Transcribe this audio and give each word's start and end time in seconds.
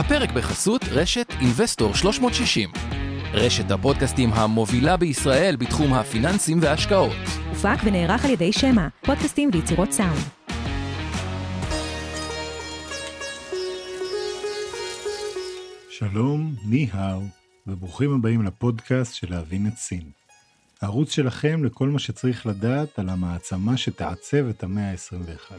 הפרק 0.00 0.32
בחסות 0.32 0.82
רשת 0.90 1.26
אינבסטור 1.40 1.94
360. 1.94 2.70
רשת 3.32 3.70
הפודקאסטים 3.70 4.30
המובילה 4.32 4.96
בישראל 4.96 5.56
בתחום 5.56 5.94
הפיננסים 5.94 6.58
וההשקעות. 6.62 7.16
הופק 7.48 7.76
ונערך 7.84 8.24
על 8.24 8.30
ידי 8.30 8.52
שמע, 8.52 8.88
פודקאסטים 9.04 9.50
ויצירות 9.52 9.92
סאונד. 9.92 10.18
שלום, 15.90 16.54
ני-האו, 16.64 17.22
וברוכים 17.66 18.14
הבאים 18.14 18.42
לפודקאסט 18.42 19.14
של 19.14 19.30
להבין 19.30 19.66
את 19.66 19.76
סין. 19.76 20.10
הערוץ 20.82 21.12
שלכם 21.12 21.64
לכל 21.64 21.88
מה 21.88 21.98
שצריך 21.98 22.46
לדעת 22.46 22.98
על 22.98 23.08
המעצמה 23.08 23.76
שתעצב 23.76 24.48
את 24.50 24.62
המאה 24.62 24.90
ה-21. 24.90 25.52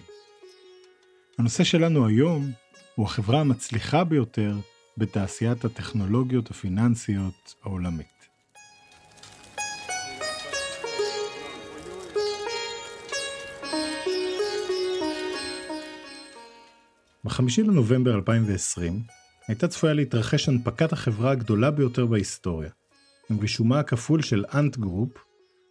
הנושא 1.40 1.64
שלנו 1.64 2.08
היום 2.08 2.52
הוא 2.96 3.06
החברה 3.06 3.40
המצליחה 3.40 4.04
ביותר 4.04 4.56
בתעשיית 4.98 5.66
הטכנולוגיות 5.66 6.52
הפיננסיות 6.52 7.56
העולמית. 7.64 8.08
בחמישי 17.26 17.64
לנובמבר 17.64 18.16
2020 18.16 19.04
הייתה 19.48 19.68
צפויה 19.68 19.94
להתרחש 19.94 20.50
הנפקת 20.50 20.94
החברה 20.94 21.32
הגדולה 21.32 21.72
ביותר 21.72 22.06
בהיסטוריה, 22.06 22.70
עם 23.30 23.40
רישומה 23.40 23.80
הכפול 23.80 24.22
של 24.22 24.46
אנט 24.54 24.78
גרופ 24.78 25.18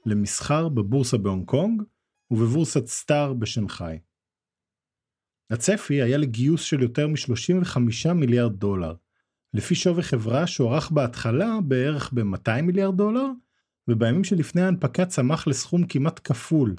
למסחר 0.06 0.68
בבורסה 0.68 1.18
בהונג 1.18 1.46
קונג 1.46 1.82
ובבורסת 2.30 2.87
סטאר 2.87 3.32
בשנגחאי. 3.32 3.98
הצפי 5.50 6.02
היה 6.02 6.18
לגיוס 6.18 6.62
של 6.62 6.82
יותר 6.82 7.09
מ-35 7.09 8.12
מיליארד 8.14 8.52
דולר, 8.52 8.95
לפי 9.54 9.74
שווי 9.74 10.02
חברה 10.02 10.46
שהוערך 10.46 10.90
בהתחלה 10.90 11.59
בערך 11.65 12.12
ב-200 12.12 12.62
מיליארד 12.62 12.96
דולר, 12.96 13.26
ובימים 13.88 14.24
שלפני 14.24 14.62
ההנפקה 14.62 15.06
צמח 15.06 15.46
לסכום 15.46 15.87
כמעט 15.87 16.21
כפול, 16.24 16.76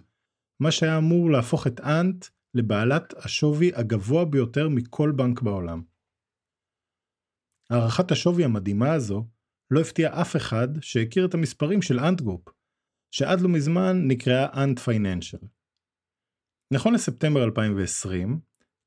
מה 0.59 0.71
שהיה 0.71 0.97
אמור 0.97 1.31
להפוך 1.31 1.67
את 1.67 1.79
אנט 1.79 2.25
לבעלת 2.53 3.13
השווי 3.17 3.71
הגבוה 3.75 4.25
ביותר 4.25 4.69
מכל 4.69 5.11
בנק 5.15 5.41
בעולם. 5.41 5.81
הערכת 7.69 8.11
השווי 8.11 8.43
המדהימה 8.43 8.93
הזו 8.93 9.27
לא 9.71 9.81
הפתיעה 9.81 10.21
אף 10.21 10.35
אחד 10.35 10.67
שהכיר 10.81 11.25
את 11.25 11.33
המספרים 11.33 11.81
של 11.81 11.99
אנט 11.99 12.21
גרופ, 12.21 12.49
שעד 13.11 13.41
לא 13.41 13.49
מזמן 13.49 14.07
נקראה 14.07 14.63
אנט 14.63 14.79
פייננשל. 14.79 15.37
נכון 16.73 16.93
לספטמבר 16.93 17.43
2020, 17.43 18.39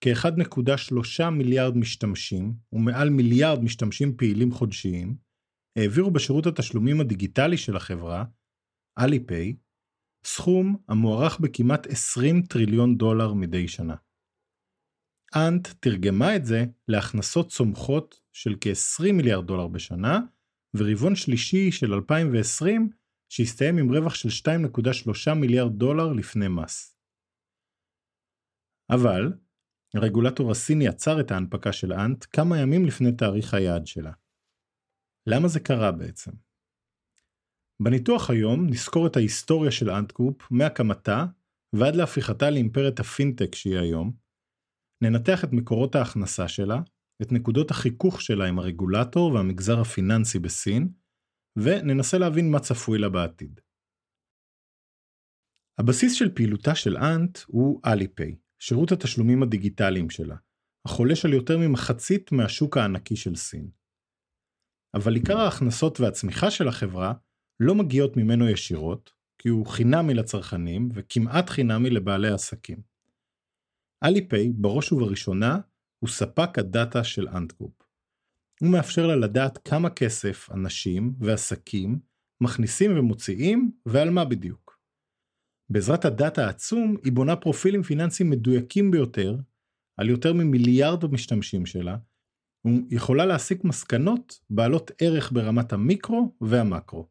כ-1.3 0.04 1.30
מיליארד 1.30 1.76
משתמשים 1.76 2.54
ומעל 2.72 3.10
מיליארד 3.10 3.62
משתמשים 3.62 4.16
פעילים 4.16 4.52
חודשיים 4.52 5.16
העבירו 5.78 6.10
בשירות 6.10 6.46
התשלומים 6.46 7.00
הדיגיטלי 7.00 7.56
של 7.56 7.76
החברה, 7.76 8.24
אליפיי, 8.98 9.56
סכום 10.26 10.76
המוערך 10.88 11.40
בכמעט 11.40 11.86
20 11.86 12.42
טריליון 12.42 12.96
דולר 12.96 13.34
מדי 13.34 13.68
שנה. 13.68 13.94
אנט 15.36 15.68
תרגמה 15.80 16.36
את 16.36 16.44
זה 16.44 16.64
להכנסות 16.88 17.48
צומחות 17.48 18.20
של 18.32 18.54
כ-20 18.60 19.12
מיליארד 19.12 19.46
דולר 19.46 19.68
בשנה, 19.68 20.20
ורבעון 20.74 21.16
שלישי 21.16 21.72
של 21.72 21.92
2020 21.92 22.90
שהסתיים 23.28 23.78
עם 23.78 23.92
רווח 23.92 24.14
של 24.14 24.28
2.3 25.28 25.34
מיליארד 25.34 25.72
דולר 25.72 26.12
לפני 26.12 26.48
מס. 26.48 26.98
אבל, 28.90 29.32
הרגולטור 29.94 30.50
הסיני 30.50 30.88
עצר 30.88 31.20
את 31.20 31.30
ההנפקה 31.30 31.72
של 31.72 31.92
אנט 31.92 32.24
כמה 32.32 32.58
ימים 32.58 32.84
לפני 32.84 33.12
תאריך 33.12 33.54
היעד 33.54 33.86
שלה. 33.86 34.12
למה 35.26 35.48
זה 35.48 35.60
קרה 35.60 35.92
בעצם? 35.92 36.30
בניתוח 37.82 38.30
היום 38.30 38.66
נסקור 38.66 39.06
את 39.06 39.16
ההיסטוריה 39.16 39.70
של 39.70 39.90
אנט 39.90 40.12
גרופ 40.12 40.50
מהקמתה 40.50 41.24
ועד 41.72 41.96
להפיכתה 41.96 42.50
לאימפרית 42.50 43.00
הפינטק 43.00 43.54
שהיא 43.54 43.78
היום, 43.78 44.12
ננתח 45.02 45.44
את 45.44 45.48
מקורות 45.52 45.94
ההכנסה 45.94 46.48
שלה, 46.48 46.80
את 47.22 47.32
נקודות 47.32 47.70
החיכוך 47.70 48.22
שלה 48.22 48.46
עם 48.48 48.58
הרגולטור 48.58 49.32
והמגזר 49.32 49.80
הפיננסי 49.80 50.38
בסין, 50.38 50.88
וננסה 51.56 52.18
להבין 52.18 52.50
מה 52.50 52.60
צפוי 52.60 52.98
לה 52.98 53.08
בעתיד. 53.08 53.60
הבסיס 55.78 56.14
של 56.14 56.34
פעילותה 56.34 56.74
של 56.74 56.96
אנט 56.96 57.38
הוא 57.46 57.80
אליפיי, 57.86 58.36
שירות 58.66 58.92
התשלומים 58.92 59.42
הדיגיטליים 59.42 60.10
שלה, 60.10 60.36
החולש 60.86 61.24
על 61.24 61.32
יותר 61.32 61.58
ממחצית 61.58 62.32
מהשוק 62.32 62.76
הענקי 62.76 63.16
של 63.16 63.34
סין. 63.34 63.70
אבל 64.94 65.14
עיקר 65.14 65.38
ההכנסות 65.38 66.00
והצמיחה 66.00 66.50
של 66.50 66.68
החברה 66.68 67.12
לא 67.60 67.74
מגיעות 67.74 68.16
ממנו 68.16 68.48
ישירות, 68.48 69.12
כי 69.38 69.48
הוא 69.48 69.66
חינמי 69.66 70.14
לצרכנים 70.14 70.88
וכמעט 70.94 71.50
חינמי 71.50 71.90
לבעלי 71.90 72.28
עסקים. 72.28 72.82
אליפיי 74.04 74.52
בראש 74.54 74.92
ובראשונה 74.92 75.58
הוא 75.98 76.10
ספק 76.10 76.58
הדאטה 76.58 77.04
של 77.04 77.28
אנטגרופ. 77.28 77.82
הוא 78.60 78.72
מאפשר 78.72 79.06
לה 79.06 79.16
לדעת 79.16 79.68
כמה 79.68 79.90
כסף 79.90 80.50
אנשים 80.50 81.14
ועסקים 81.18 81.98
מכניסים 82.40 82.98
ומוציאים 82.98 83.72
ועל 83.86 84.10
מה 84.10 84.24
בדיוק. 84.24 84.63
בעזרת 85.70 86.04
הדאטה 86.04 86.46
העצום 86.46 86.96
היא 87.04 87.12
בונה 87.12 87.36
פרופילים 87.36 87.82
פיננסיים 87.82 88.30
מדויקים 88.30 88.90
ביותר 88.90 89.36
על 89.96 90.10
יותר 90.10 90.32
ממיליארד 90.32 91.04
המשתמשים 91.04 91.66
שלה, 91.66 91.96
ויכולה 92.66 93.26
להסיק 93.26 93.64
מסקנות 93.64 94.40
בעלות 94.50 94.90
ערך 95.00 95.32
ברמת 95.32 95.72
המיקרו 95.72 96.36
והמקרו. 96.40 97.08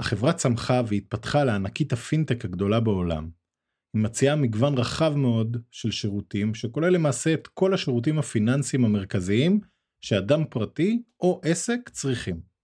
החברה 0.00 0.32
צמחה 0.32 0.82
והתפתחה 0.88 1.44
לענקית 1.44 1.92
הפינטק 1.92 2.44
הגדולה 2.44 2.80
בעולם. 2.80 3.30
היא 3.94 4.02
מציעה 4.02 4.36
מגוון 4.36 4.78
רחב 4.78 5.14
מאוד 5.16 5.56
של 5.70 5.90
שירותים 5.90 6.54
שכולל 6.54 6.88
למעשה 6.88 7.34
את 7.34 7.46
כל 7.46 7.74
השירותים 7.74 8.18
הפיננסיים 8.18 8.84
המרכזיים 8.84 9.60
שאדם 10.00 10.44
פרטי 10.50 11.02
או 11.20 11.40
עסק 11.44 11.88
צריכים. 11.88 12.55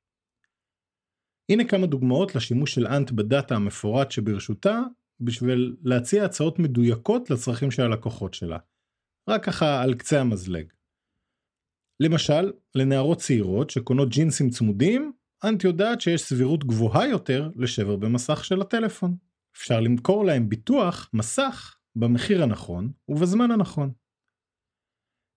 הנה 1.53 1.65
כמה 1.65 1.87
דוגמאות 1.87 2.35
לשימוש 2.35 2.75
של 2.75 2.87
אנט 2.87 3.11
בדאטה 3.11 3.55
המפורט 3.55 4.11
שברשותה 4.11 4.81
בשביל 5.21 5.77
להציע 5.83 6.25
הצעות 6.25 6.59
מדויקות 6.59 7.31
לצרכים 7.31 7.71
של 7.71 7.83
הלקוחות 7.83 8.35
שלה. 8.35 8.59
רק 9.29 9.45
ככה 9.45 9.83
על 9.83 9.95
קצה 9.95 10.21
המזלג. 10.21 10.73
למשל, 12.01 12.53
לנערות 12.75 13.19
צעירות 13.19 13.71
שקונות 13.71 14.09
ג'ינסים 14.09 14.51
צמודים, 14.51 15.13
אנט 15.45 15.65
יודעת 15.65 16.01
שיש 16.01 16.23
סבירות 16.23 16.65
גבוהה 16.65 17.09
יותר 17.09 17.51
לשבר 17.57 17.97
במסך 17.97 18.45
של 18.45 18.61
הטלפון. 18.61 19.17
אפשר 19.57 19.81
למכור 19.81 20.25
להם 20.25 20.49
ביטוח 20.49 21.11
מסך 21.13 21.77
במחיר 21.97 22.43
הנכון 22.43 22.93
ובזמן 23.09 23.51
הנכון. 23.51 23.93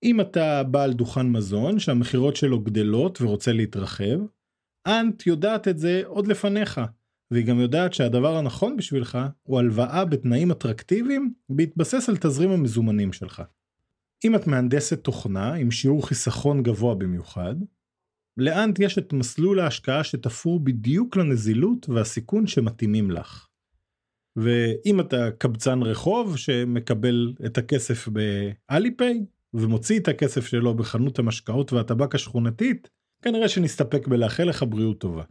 אם 0.04 0.22
אתה 0.22 0.64
בעל 0.64 0.94
דוכן 0.94 1.28
מזון 1.28 1.80
שהמכירות 1.80 2.36
שלו 2.36 2.64
גדלות 2.64 3.22
ורוצה 3.22 3.54
להתרחב, 3.54 4.20
אנט 4.88 5.28
יודעת 5.28 5.68
את 5.68 5.80
זה 5.80 6.02
עוד 6.06 6.28
לפניך, 6.28 6.82
והיא 7.32 7.46
גם 7.46 7.60
יודעת 7.60 7.94
שהדבר 7.94 8.38
הנכון 8.38 8.78
בשבילך 8.78 9.18
הוא 9.44 9.60
הלוואה 9.60 10.06
בתנאים 10.06 10.52
אטרקטיביים 10.52 11.34
בהתבסס 11.50 12.10
על 12.10 12.18
תזרים 12.18 12.50
המזומנים 12.50 13.14
שלך. 13.14 13.44
אם 14.26 14.36
את 14.36 14.48
מהנדסת 14.48 15.04
תוכנה 15.04 15.54
עם 15.54 15.72
שיעור 15.72 16.08
חיסכון 16.08 16.64
גבוה 16.64 16.96
במיוחד, 16.96 17.56
לאנט 18.38 18.80
יש 18.80 18.98
את 18.98 19.14
מסלול 19.14 19.60
ההשקעה 19.60 20.04
שתפור 20.04 20.60
בדיוק 20.60 21.16
לנזילות 21.16 21.90
והסיכון 21.90 22.48
שמתאימים 22.48 23.12
לך. 23.12 23.48
ואם 24.36 25.00
אתה 25.00 25.32
קבצן 25.32 25.82
רחוב 25.82 26.38
שמקבל 26.38 27.34
את 27.46 27.58
הכסף 27.58 28.08
באליפיי 28.08 29.26
ומוציא 29.54 30.00
את 30.00 30.08
הכסף 30.08 30.46
שלו 30.46 30.74
בחנות 30.74 31.20
המשקאות 31.20 31.74
והטבק 31.74 32.16
השכונתית, 32.16 32.90
כנראה 33.28 33.50
שנסתפק 33.50 34.08
בלאחל 34.08 34.44
לך 34.44 34.64
בריאות 34.70 35.00
טובה. 35.00 35.24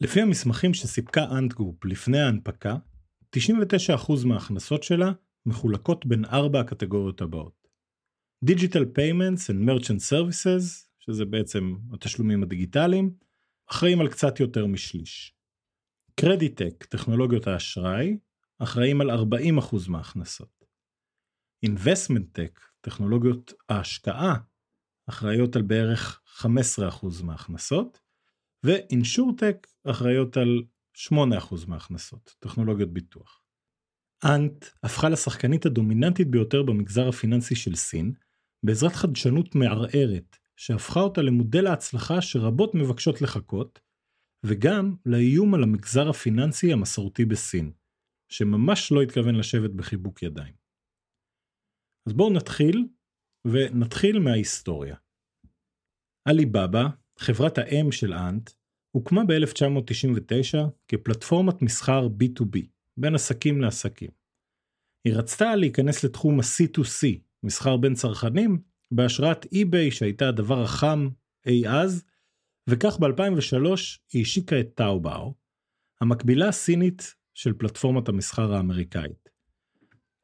לפי 0.00 0.20
המסמכים 0.20 0.74
שסיפקה 0.74 1.24
אנטגרופ 1.38 1.84
לפני 1.84 2.18
ההנפקה, 2.18 2.76
99% 3.36 3.38
מההכנסות 4.26 4.82
שלה 4.82 5.12
מחולקות 5.46 6.06
בין 6.06 6.24
ארבע 6.24 6.60
הקטגוריות 6.60 7.20
הבאות. 7.20 7.68
Digital 8.44 8.84
Payments 8.98 9.50
and 9.50 9.68
Merchant 9.68 10.10
Services, 10.10 10.86
שזה 10.98 11.24
בעצם 11.24 11.74
התשלומים 11.92 12.42
הדיגיטליים, 12.42 13.14
אחראים 13.70 14.00
על 14.00 14.08
קצת 14.08 14.40
יותר 14.40 14.66
משליש. 14.66 15.34
קרדיטק, 16.20 16.84
טכנולוגיות 16.84 17.46
האשראי, 17.46 18.18
אחראים 18.58 19.00
על 19.00 19.10
40% 19.10 19.88
מההכנסות. 19.88 20.64
Investment 21.66 22.38
Tech, 22.38 22.60
טכנולוגיות 22.80 23.52
ההשקעה, 23.68 24.34
אחראיות 25.06 25.56
על 25.56 25.62
בערך 25.62 26.20
15% 26.38 27.22
מההכנסות, 27.24 28.00
ואינשורטק 28.62 29.66
אחראיות 29.84 30.36
על 30.36 30.62
8% 30.96 31.14
מההכנסות, 31.66 32.34
טכנולוגיות 32.38 32.92
ביטוח. 32.92 33.42
אנט 34.24 34.64
הפכה 34.82 35.08
לשחקנית 35.08 35.66
הדומיננטית 35.66 36.30
ביותר 36.30 36.62
במגזר 36.62 37.08
הפיננסי 37.08 37.54
של 37.54 37.74
סין, 37.74 38.12
בעזרת 38.62 38.92
חדשנות 38.92 39.54
מערערת, 39.54 40.36
שהפכה 40.56 41.00
אותה 41.00 41.22
למודל 41.22 41.66
ההצלחה 41.66 42.22
שרבות 42.22 42.74
מבקשות 42.74 43.22
לחכות, 43.22 43.80
וגם 44.44 44.96
לאיום 45.06 45.54
על 45.54 45.62
המגזר 45.62 46.08
הפיננסי 46.08 46.72
המסורתי 46.72 47.24
בסין, 47.24 47.72
שממש 48.28 48.92
לא 48.92 49.02
התכוון 49.02 49.34
לשבת 49.34 49.70
בחיבוק 49.70 50.22
ידיים. 50.22 50.54
אז 52.06 52.12
בואו 52.12 52.32
נתחיל, 52.32 52.88
ונתחיל 53.52 54.18
מההיסטוריה. 54.18 54.96
עליבאבא, 56.24 56.86
חברת 57.18 57.58
האם 57.58 57.92
של 57.92 58.12
אנט, 58.12 58.50
הוקמה 58.90 59.24
ב-1999 59.24 60.58
כפלטפורמת 60.88 61.62
מסחר 61.62 62.06
B2B, 62.06 62.58
בין 62.96 63.14
עסקים 63.14 63.60
לעסקים. 63.60 64.10
היא 65.04 65.14
רצתה 65.14 65.54
להיכנס 65.54 66.04
לתחום 66.04 66.40
ה-C2C, 66.40 67.18
מסחר 67.42 67.76
בין 67.76 67.94
צרכנים, 67.94 68.58
בהשראת 68.90 69.44
eBay 69.44 69.90
שהייתה 69.90 70.28
הדבר 70.28 70.62
החם 70.62 71.08
אי 71.46 71.68
אז, 71.68 72.04
וכך 72.70 72.98
ב-2003 72.98 73.56
היא 74.12 74.22
השיקה 74.22 74.60
את 74.60 74.68
טאובאו, 74.74 75.34
המקבילה 76.00 76.48
הסינית 76.48 77.14
של 77.34 77.52
פלטפורמת 77.52 78.08
המסחר 78.08 78.54
האמריקאית. 78.54 79.28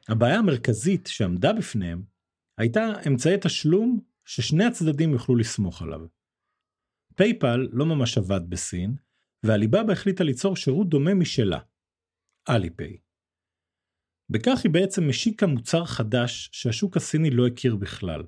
הבעיה 0.08 0.38
המרכזית 0.38 1.06
שעמדה 1.12 1.52
בפניהם 1.52 2.11
הייתה 2.58 2.80
אמצעי 3.06 3.36
תשלום 3.42 4.00
ששני 4.24 4.64
הצדדים 4.64 5.12
יוכלו 5.12 5.36
לסמוך 5.36 5.82
עליו. 5.82 6.00
פייפל 7.16 7.68
לא 7.72 7.86
ממש 7.86 8.18
עבד 8.18 8.40
בסין, 8.48 8.94
ועליבאבא 9.42 9.92
החליטה 9.92 10.24
ליצור 10.24 10.56
שירות 10.56 10.88
דומה 10.88 11.14
משלה, 11.14 11.58
אליפיי. 12.48 12.98
בכך 14.30 14.60
היא 14.64 14.72
בעצם 14.72 15.02
השיקה 15.08 15.46
מוצר 15.46 15.84
חדש 15.84 16.50
שהשוק 16.52 16.96
הסיני 16.96 17.30
לא 17.30 17.46
הכיר 17.46 17.76
בכלל, 17.76 18.22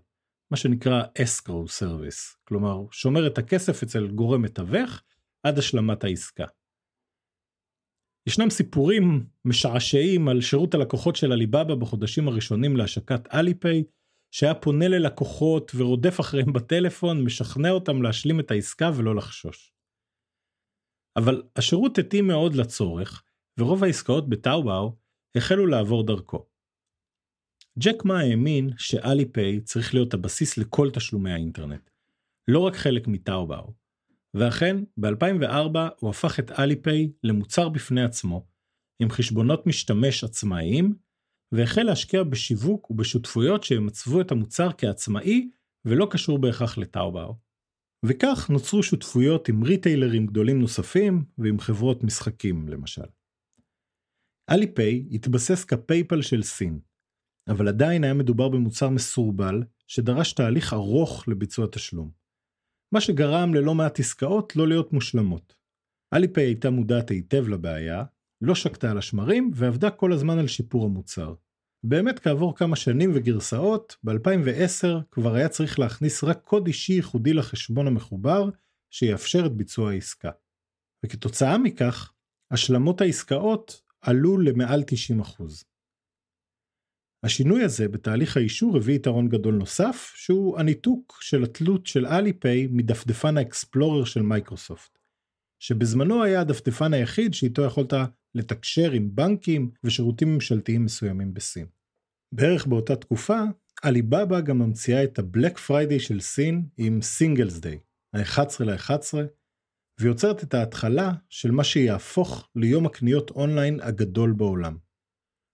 מה 0.50 0.56
שנקרא 0.56 1.02
escrow 1.02 1.80
service, 1.80 2.36
כלומר 2.44 2.90
שומר 2.90 3.26
את 3.26 3.38
הכסף 3.38 3.82
אצל 3.82 4.06
גורם 4.06 4.42
מתווך 4.42 5.02
עד 5.42 5.58
השלמת 5.58 6.04
העסקה. 6.04 6.44
ישנם 8.28 8.50
סיפורים 8.50 9.26
משעשעים 9.44 10.28
על 10.28 10.40
שירות 10.40 10.74
הלקוחות 10.74 11.16
של 11.16 11.32
עליבאבא 11.32 11.74
בחודשים 11.74 12.28
הראשונים 12.28 12.76
להשקת 12.76 13.34
אליפיי, 13.34 13.84
שהיה 14.34 14.54
פונה 14.54 14.88
ללקוחות 14.88 15.72
ורודף 15.76 16.20
אחריהם 16.20 16.52
בטלפון, 16.52 17.24
משכנע 17.24 17.70
אותם 17.70 18.02
להשלים 18.02 18.40
את 18.40 18.50
העסקה 18.50 18.90
ולא 18.96 19.16
לחשוש. 19.16 19.72
אבל 21.16 21.42
השירות 21.56 21.98
התאים 21.98 22.26
מאוד 22.26 22.54
לצורך, 22.54 23.24
ורוב 23.58 23.84
העסקאות 23.84 24.28
בטאובאו 24.28 24.96
החלו 25.36 25.66
לעבור 25.66 26.06
דרכו. 26.06 26.46
ג'ק 27.78 28.04
מה 28.04 28.20
האמין 28.20 28.70
שאליפיי 28.78 29.60
צריך 29.60 29.94
להיות 29.94 30.14
הבסיס 30.14 30.58
לכל 30.58 30.90
תשלומי 30.90 31.32
האינטרנט, 31.32 31.90
לא 32.48 32.58
רק 32.58 32.76
חלק 32.76 33.08
מטאובאו. 33.08 33.74
ואכן, 34.34 34.76
ב-2004 34.96 35.78
הוא 36.00 36.10
הפך 36.10 36.40
את 36.40 36.50
אליפיי 36.50 37.12
למוצר 37.22 37.68
בפני 37.68 38.02
עצמו, 38.02 38.46
עם 39.02 39.10
חשבונות 39.10 39.66
משתמש 39.66 40.24
עצמאיים, 40.24 41.03
והחל 41.56 41.82
להשקיע 41.82 42.22
בשיווק 42.22 42.90
ובשותפויות 42.90 43.64
שימצבו 43.64 44.20
את 44.20 44.30
המוצר 44.30 44.68
כעצמאי 44.78 45.50
ולא 45.84 46.06
קשור 46.10 46.38
בהכרח 46.38 46.78
לטאובאו. 46.78 47.36
וכך 48.06 48.50
נוצרו 48.50 48.82
שותפויות 48.82 49.48
עם 49.48 49.62
ריטיילרים 49.62 50.26
גדולים 50.26 50.60
נוספים 50.60 51.24
ועם 51.38 51.58
חברות 51.58 52.04
משחקים 52.04 52.68
למשל. 52.68 53.06
אליפיי 54.50 55.08
התבסס 55.10 55.64
כפייפל 55.64 56.22
של 56.22 56.42
סין, 56.42 56.80
אבל 57.48 57.68
עדיין 57.68 58.04
היה 58.04 58.14
מדובר 58.14 58.48
במוצר 58.48 58.88
מסורבל 58.88 59.62
שדרש 59.86 60.32
תהליך 60.32 60.72
ארוך 60.72 61.28
לביצוע 61.28 61.66
תשלום. 61.72 62.10
מה 62.94 63.00
שגרם 63.00 63.54
ללא 63.54 63.74
מעט 63.74 64.00
עסקאות 64.00 64.56
לא 64.56 64.68
להיות 64.68 64.92
מושלמות. 64.92 65.56
אליפיי 66.14 66.44
הייתה 66.44 66.70
מודעת 66.70 67.10
היטב 67.10 67.48
לבעיה, 67.48 68.04
לא 68.40 68.54
שקטה 68.54 68.90
על 68.90 68.98
השמרים 68.98 69.50
ועבדה 69.54 69.90
כל 69.90 70.12
הזמן 70.12 70.38
על 70.38 70.46
שיפור 70.46 70.84
המוצר. 70.84 71.34
באמת 71.86 72.18
כעבור 72.18 72.56
כמה 72.56 72.76
שנים 72.76 73.10
וגרסאות, 73.14 73.96
ב-2010 74.04 74.86
כבר 75.10 75.34
היה 75.34 75.48
צריך 75.48 75.78
להכניס 75.78 76.24
רק 76.24 76.40
קוד 76.44 76.66
אישי 76.66 76.92
ייחודי 76.92 77.32
לחשבון 77.32 77.86
המחובר 77.86 78.50
שיאפשר 78.90 79.46
את 79.46 79.52
ביצוע 79.52 79.90
העסקה. 79.90 80.30
וכתוצאה 81.04 81.58
מכך, 81.58 82.12
השלמות 82.50 83.00
העסקאות 83.00 83.82
עלו 84.00 84.38
למעל 84.38 84.82
90%. 85.20 85.42
השינוי 87.24 87.64
הזה 87.64 87.88
בתהליך 87.88 88.36
האישור 88.36 88.76
הביא 88.76 88.94
יתרון 88.94 89.28
גדול 89.28 89.54
נוסף, 89.54 90.12
שהוא 90.16 90.58
הניתוק 90.58 91.18
של 91.20 91.42
התלות 91.42 91.86
של 91.86 92.06
אליפיי 92.06 92.66
מדפדפן 92.70 93.36
האקספלורר 93.36 94.04
של 94.04 94.22
מייקרוסופט, 94.22 94.98
שבזמנו 95.58 96.24
היה 96.24 96.40
הדפדפן 96.40 96.94
היחיד 96.94 97.34
שאיתו 97.34 97.62
יכולת 97.62 97.92
לתקשר 98.34 98.92
עם 98.92 99.14
בנקים 99.14 99.70
ושירותים 99.84 100.34
ממשלתיים 100.34 100.84
מסוימים 100.84 101.34
בסין. 101.34 101.66
בערך 102.34 102.66
באותה 102.66 102.96
תקופה, 102.96 103.40
עליבאבא 103.82 104.40
גם 104.40 104.58
ממציאה 104.58 105.04
את 105.04 105.18
ה-Black 105.18 105.58
Friday 105.58 106.00
של 106.00 106.20
סין 106.20 106.68
עם 106.76 107.02
Singles 107.02 107.58
Day, 107.58 107.78
ה-11 108.12 108.64
ל-11, 108.64 109.14
ויוצרת 110.00 110.42
את 110.42 110.54
ההתחלה 110.54 111.12
של 111.28 111.50
מה 111.50 111.64
שיהפוך 111.64 112.50
ליום 112.56 112.86
הקניות 112.86 113.30
אונליין 113.30 113.80
הגדול 113.80 114.32
בעולם, 114.32 114.78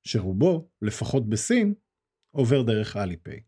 שרובו, 0.06 0.70
לפחות 0.82 1.28
בסין, 1.28 1.74
עובר 2.34 2.62
דרך 2.62 2.96
אליפיי. 2.96 3.40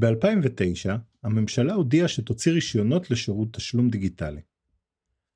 ב-2009, 0.00 0.90
הממשלה 1.22 1.74
הודיעה 1.74 2.08
שתוציא 2.08 2.52
רישיונות 2.52 3.10
לשירות 3.10 3.52
תשלום 3.52 3.88
דיגיטלי. 3.90 4.40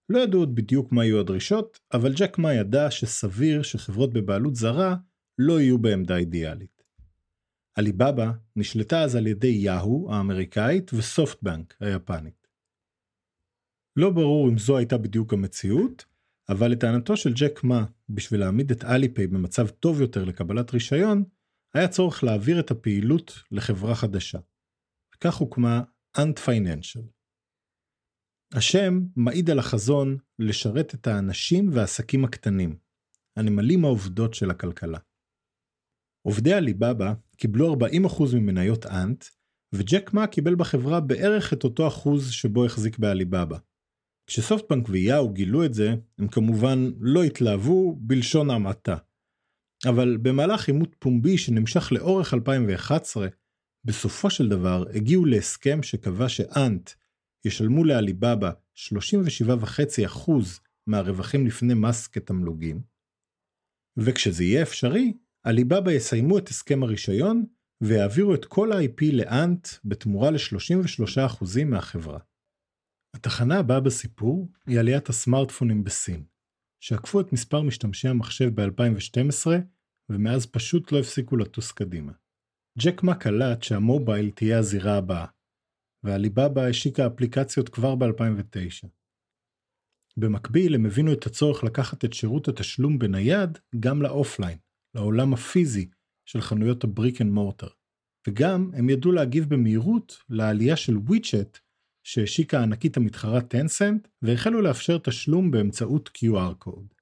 לא 0.08 0.18
ידעו 0.18 0.40
עוד 0.40 0.54
בדיוק 0.54 0.92
מה 0.92 1.04
יהיו 1.04 1.20
הדרישות, 1.20 1.80
אבל 1.92 2.14
ג'ק 2.14 2.38
מה 2.38 2.54
ידע 2.54 2.90
שסביר 2.90 3.62
שחברות 3.62 4.12
בבעלות 4.12 4.56
זרה 4.56 4.96
לא 5.38 5.60
יהיו 5.60 5.78
בעמדה 5.78 6.16
אידיאלית. 6.16 6.82
עליבאבא 7.74 8.32
נשלטה 8.56 9.02
אז 9.02 9.16
על 9.16 9.26
ידי 9.26 9.46
יאהו 9.46 10.08
האמריקאית 10.12 10.90
וסופטבנק 10.94 11.74
היפנית. 11.80 12.48
לא 13.96 14.10
ברור 14.10 14.48
אם 14.48 14.58
זו 14.58 14.76
הייתה 14.76 14.98
בדיוק 14.98 15.32
המציאות, 15.32 16.04
אבל 16.48 16.70
לטענתו 16.70 17.16
של 17.16 17.32
ג'ק 17.34 17.64
מה, 17.64 17.84
בשביל 18.08 18.40
להעמיד 18.40 18.70
את 18.70 18.84
אליפיי 18.84 19.26
במצב 19.26 19.68
טוב 19.68 20.00
יותר 20.00 20.24
לקבלת 20.24 20.74
רישיון, 20.74 21.24
היה 21.74 21.88
צורך 21.88 22.24
להעביר 22.24 22.60
את 22.60 22.70
הפעילות 22.70 23.42
לחברה 23.50 23.94
חדשה. 23.94 24.38
וכך 25.14 25.34
הוקמה 25.34 25.82
Ant 26.18 26.38
Financial. 26.46 27.17
השם 28.52 29.00
מעיד 29.16 29.50
על 29.50 29.58
החזון 29.58 30.16
לשרת 30.38 30.94
את 30.94 31.06
האנשים 31.06 31.70
והעסקים 31.72 32.24
הקטנים, 32.24 32.76
הנמלים 33.36 33.84
העובדות 33.84 34.34
של 34.34 34.50
הכלכלה. 34.50 34.98
עובדי 36.26 36.52
עליבאבא 36.52 37.14
קיבלו 37.36 37.74
40% 37.74 37.76
ממניות 38.34 38.86
אנט, 38.86 39.24
וג'ק 39.74 40.12
מה 40.12 40.26
קיבל 40.26 40.54
בחברה 40.54 41.00
בערך 41.00 41.52
את 41.52 41.64
אותו 41.64 41.88
אחוז 41.88 42.30
שבו 42.30 42.64
החזיק 42.64 42.98
בעליבאבא. 42.98 43.58
כשסופטבנק 44.26 44.86
ויאו 44.88 45.32
גילו 45.32 45.64
את 45.64 45.74
זה, 45.74 45.94
הם 46.18 46.28
כמובן 46.28 46.90
לא 47.00 47.22
התלהבו 47.22 47.96
בלשון 48.00 48.50
המעטה. 48.50 48.96
אבל 49.88 50.16
במהלך 50.16 50.68
עימות 50.68 50.94
פומבי 50.98 51.38
שנמשך 51.38 51.92
לאורך 51.92 52.34
2011, 52.34 53.28
בסופו 53.84 54.30
של 54.30 54.48
דבר 54.48 54.84
הגיעו 54.94 55.24
להסכם 55.24 55.82
שקבע 55.82 56.28
שאנט 56.28 56.90
ישלמו 57.44 57.84
לעליבאבא 57.84 58.50
37.5% 58.76 60.30
מהרווחים 60.86 61.46
לפני 61.46 61.74
מס 61.74 62.06
כתמלוגים, 62.06 62.82
וכשזה 63.96 64.44
יהיה 64.44 64.62
אפשרי, 64.62 65.12
עליבאבא 65.42 65.92
יסיימו 65.92 66.38
את 66.38 66.48
הסכם 66.48 66.82
הרישיון 66.82 67.46
ויעבירו 67.80 68.34
את 68.34 68.44
כל 68.44 68.72
ה-IP 68.72 69.12
לאנט 69.12 69.68
בתמורה 69.84 70.30
ל-33% 70.30 71.64
מהחברה. 71.66 72.18
התחנה 73.16 73.58
הבאה 73.58 73.80
בסיפור 73.80 74.48
היא 74.66 74.80
עליית 74.80 75.08
הסמארטפונים 75.08 75.84
בסין, 75.84 76.24
שעקפו 76.84 77.20
את 77.20 77.32
מספר 77.32 77.62
משתמשי 77.62 78.08
המחשב 78.08 78.60
ב-2012 78.60 79.46
ומאז 80.08 80.46
פשוט 80.46 80.92
לא 80.92 80.98
הפסיקו 80.98 81.36
לטוס 81.36 81.72
קדימה. 81.72 82.12
ג'ק 82.78 83.02
מה 83.02 83.14
קלט 83.14 83.62
שהמובייל 83.62 84.30
תהיה 84.30 84.58
הזירה 84.58 84.96
הבאה, 84.96 85.26
ועליבאבא 86.04 86.62
השיקה 86.62 87.06
אפליקציות 87.06 87.68
כבר 87.68 87.94
ב-2009. 87.94 88.86
במקביל 90.16 90.74
הם 90.74 90.86
הבינו 90.86 91.12
את 91.12 91.26
הצורך 91.26 91.64
לקחת 91.64 92.04
את 92.04 92.12
שירות 92.12 92.48
התשלום 92.48 92.98
בנייד 92.98 93.58
גם 93.80 94.02
ל-offline, 94.02 94.58
לעולם 94.94 95.34
הפיזי 95.34 95.88
של 96.26 96.40
חנויות 96.40 96.84
ה-brick 96.84 97.20
and 97.20 97.30
mortar. 97.30 97.68
וגם 98.28 98.70
הם 98.74 98.90
ידעו 98.90 99.12
להגיב 99.12 99.48
במהירות 99.48 100.18
לעלייה 100.28 100.76
של 100.76 100.96
וויצ'ט 100.96 101.58
שהשיקה 102.04 102.62
ענקית 102.62 102.96
המתחרה 102.96 103.40
טנסנט 103.40 104.08
והחלו 104.22 104.62
לאפשר 104.62 104.98
תשלום 104.98 105.50
באמצעות 105.50 106.10
QR 106.18 106.54
code. 106.58 106.94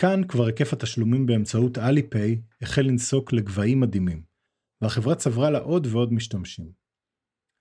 כאן 0.00 0.20
כבר 0.28 0.46
היקף 0.46 0.72
התשלומים 0.72 1.26
באמצעות 1.26 1.78
אליפיי 1.78 2.40
החל 2.62 2.82
לנסוק 2.82 3.32
לגבהים 3.32 3.80
מדהימים, 3.80 4.22
והחברה 4.82 5.14
צברה 5.14 5.50
לה 5.50 5.58
עוד 5.58 5.86
ועוד 5.86 6.12
משתמשים. 6.12 6.85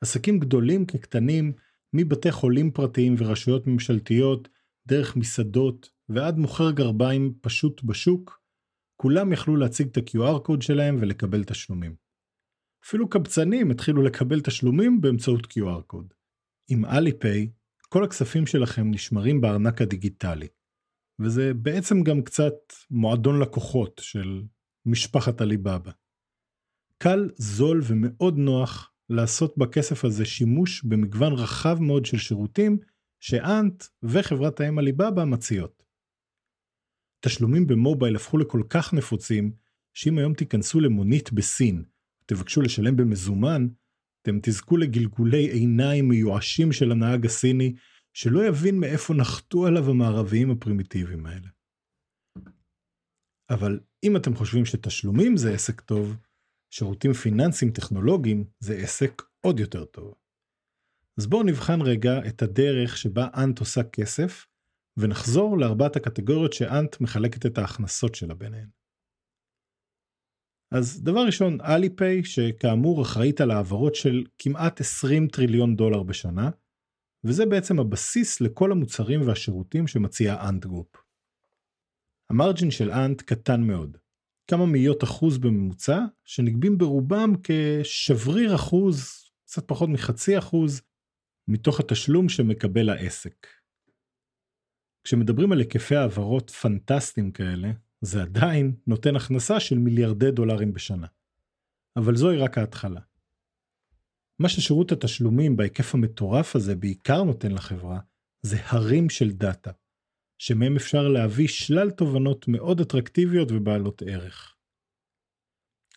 עסקים 0.05 0.39
גדולים 0.39 0.85
כקטנים, 0.85 1.53
מבתי 1.93 2.31
חולים 2.31 2.71
פרטיים 2.71 3.15
ורשויות 3.17 3.67
ממשלתיות, 3.67 4.50
דרך 4.88 5.15
מסעדות 5.15 5.89
ועד 6.09 6.38
מוכר 6.38 6.71
גרביים 6.71 7.33
פשוט 7.41 7.83
בשוק, 7.83 8.41
כולם 9.01 9.33
יכלו 9.33 9.55
להציג 9.55 9.88
את 9.88 9.97
ה-QR 9.97 10.39
קוד 10.39 10.62
שלהם 10.62 10.97
ולקבל 11.01 11.43
תשלומים. 11.43 11.95
אפילו 12.85 13.09
קבצנים 13.09 13.71
התחילו 13.71 14.01
לקבל 14.01 14.41
תשלומים 14.41 15.01
באמצעות 15.01 15.45
QR 15.45 15.81
קוד. 15.88 16.13
עם 16.69 16.85
אליפיי, 16.85 17.50
כל 17.89 18.03
הכספים 18.03 18.47
שלכם 18.47 18.91
נשמרים 18.91 19.41
בארנק 19.41 19.81
הדיגיטלי. 19.81 20.47
וזה 21.19 21.53
בעצם 21.53 22.03
גם 22.03 22.21
קצת 22.21 22.53
מועדון 22.91 23.39
לקוחות 23.39 24.01
של 24.03 24.43
משפחת 24.85 25.41
עליבאבא. 25.41 25.91
קל, 26.97 27.29
זול 27.38 27.81
ומאוד 27.83 28.38
נוח 28.38 28.94
לעשות 29.09 29.57
בכסף 29.57 30.05
הזה 30.05 30.25
שימוש 30.25 30.83
במגוון 30.83 31.33
רחב 31.33 31.77
מאוד 31.79 32.05
של 32.05 32.17
שירותים 32.17 32.77
שאנט 33.19 33.83
וחברת 34.03 34.59
האם 34.59 34.79
עליבאבא 34.79 35.25
מציעות. 35.25 35.83
תשלומים 37.25 37.67
במובייל 37.67 38.15
הפכו 38.15 38.38
לכל 38.38 38.62
כך 38.69 38.93
נפוצים, 38.93 39.51
שאם 39.93 40.17
היום 40.17 40.33
תיכנסו 40.33 40.79
למונית 40.79 41.33
בסין, 41.33 41.83
תבקשו 42.25 42.62
לשלם 42.62 42.95
במזומן, 42.95 43.67
אתם 44.21 44.39
תזכו 44.41 44.77
לגלגולי 44.77 45.50
עיניים 45.50 46.07
מיואשים 46.09 46.71
של 46.71 46.91
הנהג 46.91 47.25
הסיני, 47.25 47.75
שלא 48.13 48.47
יבין 48.47 48.79
מאיפה 48.79 49.13
נחתו 49.13 49.65
עליו 49.65 49.89
המערביים 49.89 50.51
הפרימיטיביים 50.51 51.25
האלה. 51.25 51.47
אבל 53.50 53.79
אם 54.03 54.17
אתם 54.17 54.35
חושבים 54.35 54.65
שתשלומים 54.65 55.38
זה 55.38 55.53
עסק 55.53 55.81
טוב, 55.81 56.17
שירותים 56.75 57.13
פיננסיים 57.13 57.72
טכנולוגיים 57.72 58.46
זה 58.60 58.75
עסק 58.75 59.22
עוד 59.41 59.60
יותר 59.60 59.86
טוב. 59.86 60.13
אז 61.17 61.27
בואו 61.27 61.44
נבחן 61.44 61.82
רגע 61.82 62.27
את 62.27 62.41
הדרך 62.41 62.98
שבה 62.98 63.27
אנט 63.44 63.60
עושה 63.60 63.84
כסף, 63.84 64.48
ונחזור 64.98 65.58
לארבעת 65.58 65.96
הקטגוריות 65.96 66.53
שאנט 66.53 67.01
מחלקת 67.01 67.46
את 67.46 67.58
ההכנסות 67.58 68.15
שלה 68.15 68.34
ביניהן. 68.34 68.70
אז 70.72 71.03
דבר 71.03 71.25
ראשון, 71.25 71.62
אליפיי, 71.62 72.24
שכאמור 72.24 73.01
אחראית 73.01 73.41
על 73.41 73.51
העברות 73.51 73.96
של 73.96 74.24
כמעט 74.39 74.79
20 74.79 75.27
טריליון 75.27 75.75
דולר 75.75 76.03
בשנה, 76.03 76.50
וזה 77.24 77.46
בעצם 77.46 77.79
הבסיס 77.79 78.41
לכל 78.41 78.72
המוצרים 78.72 79.27
והשירותים 79.27 79.88
שמציע 79.88 80.50
אנט 80.50 80.65
גרופ. 80.65 80.96
ה-margin 82.29 82.72
של 82.72 82.91
אנט 82.91 83.22
קטן 83.22 83.62
מאוד, 83.62 83.98
כמה 84.47 84.65
מאיות 84.65 85.03
אחוז 85.03 85.37
בממוצע, 85.37 85.99
שנגבים 86.23 86.77
ברובם 86.77 87.33
כשבריר 87.43 88.55
אחוז, 88.55 89.25
קצת 89.45 89.67
פחות 89.67 89.89
מחצי 89.89 90.37
אחוז, 90.37 90.81
מתוך 91.47 91.79
התשלום 91.79 92.29
שמקבל 92.29 92.89
העסק. 92.89 93.47
כשמדברים 95.03 95.51
על 95.51 95.59
היקפי 95.59 95.95
העברות 95.95 96.49
פנטסטיים 96.49 97.31
כאלה, 97.31 97.71
זה 98.01 98.21
עדיין 98.21 98.75
נותן 98.87 99.15
הכנסה 99.15 99.59
של 99.59 99.77
מיליארדי 99.77 100.31
דולרים 100.31 100.73
בשנה. 100.73 101.07
אבל 101.95 102.15
זוהי 102.15 102.37
רק 102.37 102.57
ההתחלה. 102.57 103.01
מה 104.39 104.49
ששירות 104.49 104.91
התשלומים 104.91 105.57
בהיקף 105.57 105.95
המטורף 105.95 106.55
הזה 106.55 106.75
בעיקר 106.75 107.23
נותן 107.23 107.51
לחברה, 107.51 107.99
זה 108.41 108.57
הרים 108.65 109.09
של 109.09 109.31
דאטה, 109.31 109.71
שמהם 110.38 110.75
אפשר 110.75 111.08
להביא 111.08 111.48
שלל 111.48 111.92
תובנות 111.92 112.48
מאוד 112.48 112.80
אטרקטיביות 112.82 113.51
ובעלות 113.51 114.01
ערך. 114.06 114.56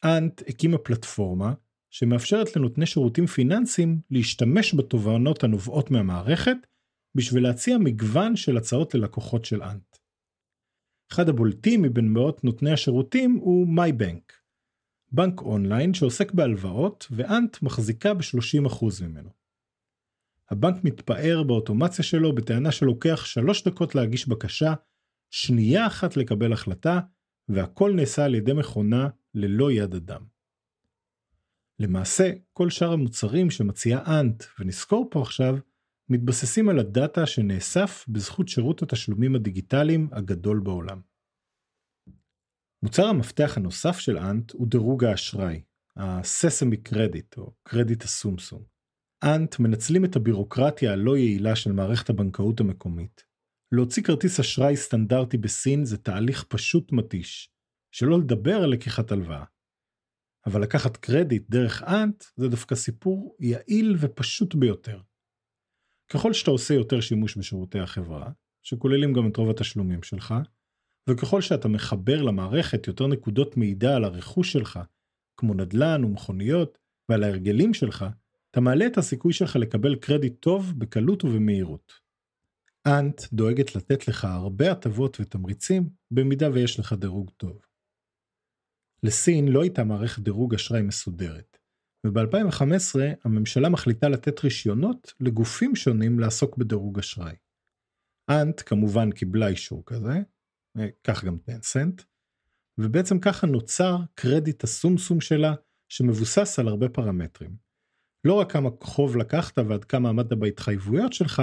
אנט 0.05 0.43
הקימה 0.49 0.79
פלטפורמה 0.79 1.55
שמאפשרת 1.91 2.57
לנותני 2.57 2.87
שירותים 2.87 3.27
פיננסיים 3.27 4.01
להשתמש 4.11 4.75
בתובנות 4.75 5.45
הנובעות 5.45 5.91
מהמערכת 5.91 6.57
בשביל 7.15 7.43
להציע 7.43 7.79
מגוון 7.79 8.37
של 8.37 8.57
הצעות 8.57 8.95
ללקוחות 8.95 9.45
של 9.45 9.63
אנט. 9.63 9.97
אחד 11.13 11.29
הבולטים 11.29 11.83
מבין 11.83 12.13
מאות 12.13 12.45
נותני 12.45 12.71
השירותים 12.73 13.35
הוא 13.35 13.69
מייבנק, 13.69 14.33
בנק 15.13 15.41
אונליין 15.41 15.95
שעוסק 15.95 16.33
בהלוואות 16.33 17.07
ואנט 17.11 17.63
מחזיקה 17.63 18.15
ב-30% 18.15 18.85
ממנו. 19.03 19.38
הבנק 20.51 20.85
מתפאר 20.85 21.43
באוטומציה 21.43 22.05
שלו 22.05 22.35
בטענה 22.35 22.73
שלוקח 22.73 23.25
שלוש 23.25 23.69
דקות 23.69 23.95
להגיש 23.95 24.29
בקשה, 24.29 24.75
שנייה 25.31 25.87
אחת 25.87 26.17
לקבל 26.17 26.53
החלטה, 26.53 27.01
והכל 27.49 27.93
נעשה 27.97 28.25
על 28.25 28.35
ידי 28.35 28.53
מכונה 28.53 29.09
ללא 29.35 29.73
יד 29.73 29.95
אדם. 29.95 30.25
למעשה, 31.79 32.31
כל 32.53 32.71
שאר 32.71 32.93
המוצרים 32.93 33.51
שמציעה 33.51 34.21
אנט, 34.21 34.45
ונזכור 34.59 35.09
פה 35.11 35.23
עכשיו, 35.23 35.57
מתבססים 36.09 36.69
על 36.69 36.79
הדאטה 36.79 37.27
שנאסף 37.27 38.05
בזכות 38.09 38.49
שירות 38.49 38.83
התשלומים 38.83 39.35
הדיגיטליים 39.35 40.09
הגדול 40.13 40.61
בעולם. 40.61 41.01
מוצר 42.83 43.07
המפתח 43.07 43.53
הנוסף 43.57 43.99
של 43.99 44.19
אנט 44.19 44.53
הוא 44.53 44.69
דירוג 44.69 45.05
האשראי, 45.05 45.63
ה-Sesame 45.97 46.89
Credit 46.89 47.39
או 47.39 47.53
קרדיט 47.63 48.03
הסומסום. 48.03 48.78
אנט 49.25 49.59
מנצלים 49.59 50.05
את 50.05 50.17
הבירוקרטיה 50.17 50.93
הלא 50.93 51.17
יעילה 51.17 51.57
של 51.57 51.73
מערכת 51.73 52.11
הבנקאות 52.11 52.61
המקומית. 52.61 53.25
להוציא 53.73 54.03
כרטיס 54.03 54.41
אשראי 54.41 54.77
סטנדרטי 54.77 55.37
בסין 55.37 55.85
זה 55.85 55.99
תהליך 55.99 56.45
פשוט 56.45 56.93
מתיש, 56.93 57.51
שלא 57.95 58.19
לדבר 58.19 58.57
על 58.57 58.71
לקיחת 58.71 59.13
הלוואה. 59.13 59.45
אבל 60.47 60.63
לקחת 60.63 60.97
קרדיט 60.97 61.51
דרך 61.51 61.83
אנט 61.83 62.25
זה 62.37 62.49
דווקא 62.49 62.75
סיפור 62.75 63.37
יעיל 63.41 63.97
ופשוט 64.01 64.55
ביותר. 64.55 65.01
ככל 66.13 66.33
שאתה 66.33 66.51
עושה 66.51 66.75
יותר 66.75 67.01
שימוש 67.01 67.39
בשירותי 67.39 67.79
החברה, 67.79 68.33
שכוללים 68.63 69.13
גם 69.13 69.29
את 69.31 69.37
רוב 69.37 69.51
התשלומים 69.51 70.03
שלך, 70.03 70.35
וככל 71.11 71.41
שאתה 71.41 71.69
מחבר 71.69 72.23
למערכת 72.23 72.87
יותר 72.87 73.07
נקודות 73.07 73.57
מידע 73.57 73.97
על 73.97 74.05
הרכוש 74.05 74.53
שלך, 74.53 74.79
כמו 75.37 75.55
נדל"ן 75.55 76.05
ומכוניות, 76.05 76.79
ועל 77.11 77.25
ההרגלים 77.25 77.75
שלך, 77.75 78.05
אתה 78.59 78.65
מעלה 78.65 78.87
את 78.87 78.99
הסיכוי 78.99 79.33
שלך 79.33 79.57
לקבל 79.57 79.97
קרדיט 79.97 80.41
טוב 80.41 80.73
בקלות 80.79 81.25
ובמהירות. 81.25 81.93
אנט 82.87 83.23
דואגת 83.33 83.77
לתת 83.77 84.09
לך 84.09 84.25
הרבה 84.25 84.73
הטבות 84.73 85.21
ותמריצים 85.21 85.91
במידה 86.11 86.51
ויש 86.51 86.81
לך 86.81 86.93
דירוג 86.93 87.31
טוב. 87.37 87.61
לסין 89.03 89.49
לא 89.49 89.63
הייתה 89.63 89.85
מערכת 89.85 90.23
דירוג 90.23 90.55
אשראי 90.55 90.83
מסודרת, 90.83 91.59
וב-2015 92.07 93.01
הממשלה 93.25 93.69
מחליטה 93.69 94.09
לתת 94.09 94.45
רישיונות 94.45 95.13
לגופים 95.21 95.77
שונים 95.77 96.19
לעסוק 96.19 96.57
בדירוג 96.57 96.99
אשראי. 96.99 97.35
אנט 98.31 98.63
כמובן 98.67 99.11
קיבלה 99.11 99.49
אישור 99.49 99.83
כזה, 99.87 100.15
כך 101.05 101.25
גם 101.25 101.39
טנסנט, 101.39 102.03
ובעצם 102.79 103.19
ככה 103.19 103.47
נוצר 103.47 103.97
קרדיט 104.15 104.65
הסומסום 104.65 105.21
שלה 105.21 105.55
שמבוסס 105.89 106.59
על 106.59 106.69
הרבה 106.69 106.89
פרמטרים. 106.89 107.68
לא 108.25 108.35
רק 108.35 108.53
כמה 108.53 108.69
חוב 108.83 109.17
לקחת 109.17 109.59
ועד 109.59 109.85
כמה 109.85 110.09
עמדת 110.09 110.33
בהתחייבויות 110.33 111.13
שלך, 111.13 111.43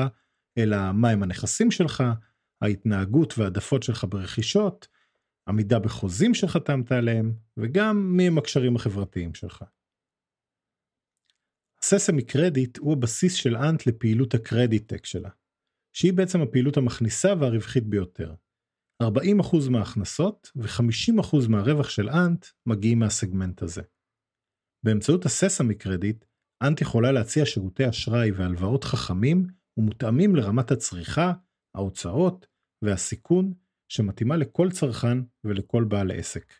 אלא 0.57 0.91
מהם 0.91 1.23
הנכסים 1.23 1.71
שלך, 1.71 2.03
ההתנהגות 2.61 3.37
והעדפות 3.37 3.83
שלך 3.83 4.05
ברכישות, 4.09 4.87
עמידה 5.47 5.79
בחוזים 5.79 6.33
שחתמת 6.33 6.91
עליהם, 6.91 7.33
וגם 7.57 8.17
מי 8.17 8.27
הם 8.27 8.37
הקשרים 8.37 8.75
החברתיים 8.75 9.33
שלך. 9.33 9.63
Sesame 11.81 12.25
Credit 12.25 12.77
הוא 12.77 12.93
הבסיס 12.93 13.33
של 13.33 13.55
אנט 13.57 13.87
לפעילות 13.87 14.33
ה-CreditTech 14.33 15.05
שלה, 15.05 15.29
שהיא 15.93 16.13
בעצם 16.13 16.41
הפעילות 16.41 16.77
המכניסה 16.77 17.33
והרווחית 17.39 17.83
ביותר. 17.83 18.35
40% 19.03 19.05
מההכנסות 19.69 20.51
ו-50% 20.55 21.49
מהרווח 21.49 21.89
של 21.89 22.09
אנט 22.09 22.45
מגיעים 22.65 22.99
מהסגמנט 22.99 23.61
הזה. 23.61 23.81
באמצעות 24.83 25.25
הססמי 25.25 25.75
קרדיט, 25.75 26.25
אנט 26.61 26.81
יכולה 26.81 27.11
להציע 27.11 27.45
שירותי 27.45 27.89
אשראי 27.89 28.31
והלוואות 28.31 28.83
חכמים 28.83 29.47
ומותאמים 29.77 30.35
לרמת 30.35 30.71
הצריכה, 30.71 31.33
ההוצאות 31.75 32.47
והסיכון 32.81 33.53
שמתאימה 33.87 34.37
לכל 34.37 34.71
צרכן 34.71 35.17
ולכל 35.43 35.83
בעל 35.83 36.11
עסק. 36.11 36.53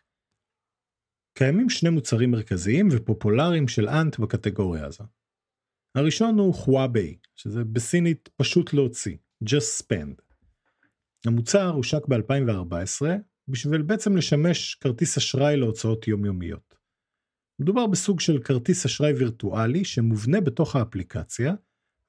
קיימים 1.38 1.70
שני 1.70 1.90
מוצרים 1.90 2.30
מרכזיים 2.30 2.88
ופופולריים 2.92 3.68
של 3.68 3.88
אנט 3.88 4.18
בקטגוריה 4.18 4.86
הזו. 4.86 5.04
הראשון 5.94 6.38
הוא 6.38 6.54
חוואביי, 6.54 7.16
שזה 7.34 7.64
בסינית 7.64 8.28
פשוט 8.36 8.72
להוציא, 8.72 9.16
just 9.44 9.82
spend. 9.82 10.22
המוצר 11.26 11.68
הושק 11.68 12.06
ב-2014 12.08 13.06
בשביל 13.48 13.82
בעצם 13.82 14.16
לשמש 14.16 14.74
כרטיס 14.74 15.16
אשראי 15.16 15.56
להוצאות 15.56 16.08
יומיומיות. 16.08 16.75
מדובר 17.60 17.86
בסוג 17.86 18.20
של 18.20 18.42
כרטיס 18.42 18.86
אשראי 18.86 19.12
וירטואלי 19.12 19.84
שמובנה 19.84 20.40
בתוך 20.40 20.76
האפליקציה 20.76 21.54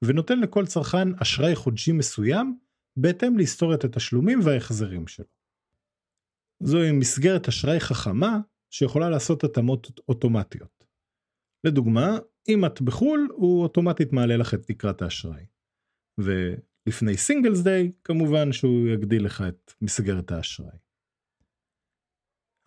ונותן 0.05 0.39
לכל 0.39 0.65
צרכן 0.65 1.07
אשראי 1.21 1.55
חודשי 1.55 1.91
מסוים 1.91 2.59
בהתאם 2.97 3.37
להיסטוריית 3.37 3.83
התשלומים 3.83 4.39
וההחזרים 4.43 5.07
שלו. 5.07 5.25
זוהי 6.63 6.91
מסגרת 6.91 7.47
אשראי 7.47 7.79
חכמה 7.79 8.39
שיכולה 8.73 9.09
לעשות 9.09 9.43
התאמות 9.43 9.99
אוטומטיות. 10.09 10.83
לדוגמה, 11.63 12.17
אם 12.47 12.65
את 12.65 12.81
בחו"ל 12.81 13.27
הוא 13.31 13.63
אוטומטית 13.63 14.13
מעלה 14.13 14.37
לך 14.37 14.53
את 14.53 14.65
תקרת 14.65 15.01
האשראי. 15.01 15.45
ולפני 16.17 17.17
סינגלס 17.17 17.63
דיי 17.63 17.91
כמובן 18.03 18.51
שהוא 18.51 18.87
יגדיל 18.87 19.25
לך 19.25 19.43
את 19.47 19.73
מסגרת 19.81 20.31
האשראי. 20.31 20.77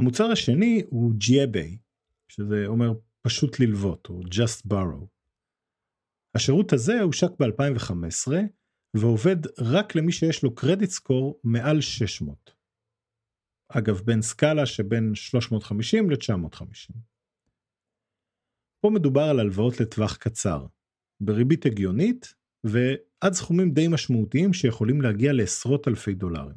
המוצר 0.00 0.25
השני 0.25 0.82
הוא 0.90 1.12
GBA, 1.12 1.89
שזה 2.30 2.66
אומר 2.66 2.92
פשוט 3.22 3.60
ללוות, 3.60 4.08
או 4.08 4.20
just 4.20 4.66
borrow. 4.72 5.06
השירות 6.34 6.72
הזה 6.72 7.00
הושק 7.00 7.30
ב-2015, 7.38 8.32
ועובד 8.96 9.37
רק 9.58 9.94
למי 9.94 10.12
שיש 10.12 10.42
לו 10.42 10.54
קרדיט 10.54 10.90
סקור 10.90 11.40
מעל 11.44 11.80
600. 11.80 12.50
אגב, 13.68 14.00
בין 14.04 14.22
סקאלה 14.22 14.66
שבין 14.66 15.14
350 15.14 16.10
ל-950. 16.10 16.94
פה 18.80 18.90
מדובר 18.90 19.22
על 19.22 19.40
הלוואות 19.40 19.80
לטווח 19.80 20.16
קצר, 20.16 20.66
בריבית 21.20 21.66
הגיונית 21.66 22.34
ועד 22.64 23.32
סכומים 23.32 23.70
די 23.70 23.88
משמעותיים 23.88 24.52
שיכולים 24.52 25.00
להגיע 25.00 25.32
לעשרות 25.32 25.88
אלפי 25.88 26.14
דולרים. 26.14 26.56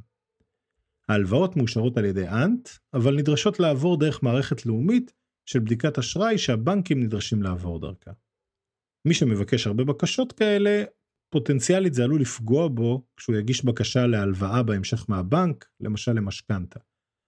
ההלוואות 1.09 1.55
מאושרות 1.55 1.97
על 1.97 2.05
ידי 2.05 2.27
אנט, 2.27 2.69
אבל 2.93 3.15
נדרשות 3.15 3.59
לעבור 3.59 3.99
דרך 3.99 4.23
מערכת 4.23 4.65
לאומית 4.65 5.13
של 5.45 5.59
בדיקת 5.59 5.97
אשראי 5.97 6.37
שהבנקים 6.37 7.03
נדרשים 7.03 7.43
לעבור 7.43 7.79
דרכה. 7.79 8.11
מי 9.07 9.13
שמבקש 9.13 9.67
הרבה 9.67 9.83
בקשות 9.83 10.31
כאלה, 10.31 10.83
פוטנציאלית 11.29 11.93
זה 11.93 12.03
עלול 12.03 12.21
לפגוע 12.21 12.67
בו 12.67 13.05
כשהוא 13.17 13.35
יגיש 13.35 13.65
בקשה 13.65 14.07
להלוואה 14.07 14.63
בהמשך 14.63 15.09
מהבנק, 15.09 15.69
למשל 15.79 16.11
למשכנתה. 16.11 16.79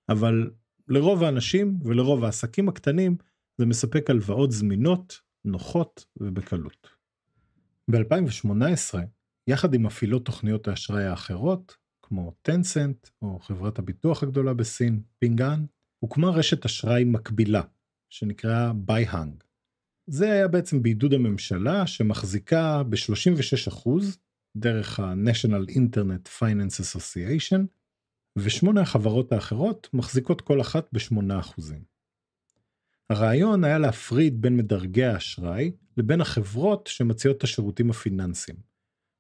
אבל 0.10 0.50
לרוב 0.88 1.24
האנשים 1.24 1.80
ולרוב 1.84 2.24
העסקים 2.24 2.70
הקטנים 2.70 3.18
זה 3.58 3.66
מספק 3.66 4.10
הלוואות 4.10 4.52
זמינות, 4.52 5.22
נוחות 5.46 6.06
ובקלות. 6.18 6.88
ב-2018, 7.92 9.00
יחד 9.48 9.74
עם 9.74 9.84
מפעילות 9.84 10.26
תוכניות 10.26 10.68
האשראי 10.68 11.04
האחרות, 11.04 11.78
כמו 12.02 12.34
טנסנט 12.42 13.08
או 13.22 13.40
חברת 13.40 13.80
הביטוח 13.80 14.24
הגדולה 14.24 14.54
בסין, 14.54 15.02
פינגאן, 15.20 15.66
הוקמה 16.00 16.30
רשת 16.30 16.66
אשראי 16.66 17.04
מקבילה, 17.04 17.62
שנקראה 18.10 18.74
בייהאנג. 18.74 19.44
זה 20.08 20.32
היה 20.32 20.48
בעצם 20.48 20.84
בעידוד 20.84 21.14
הממשלה 21.14 21.88
שמחזיקה 21.88 22.84
ב-36% 22.84 23.90
דרך 24.56 25.00
ה-National 25.00 25.72
Internet 25.72 26.42
Finance 26.42 26.82
Association, 26.82 27.60
ושמונה 28.38 28.82
החברות 28.82 29.32
האחרות 29.32 29.90
מחזיקות 29.94 30.42
כל 30.42 30.62
אחת 30.62 30.88
ב-8%. 30.94 31.62
הרעיון 33.10 33.64
היה 33.64 33.78
להפריד 33.78 34.42
בין 34.42 34.58
מדרגי 34.58 35.04
האשראי 35.04 35.72
לבין 35.98 36.22
החברות 36.22 36.88
שמציעות 36.88 37.38
את 37.38 37.44
השירותים 37.44 37.90
הפיננסיים, 37.90 38.58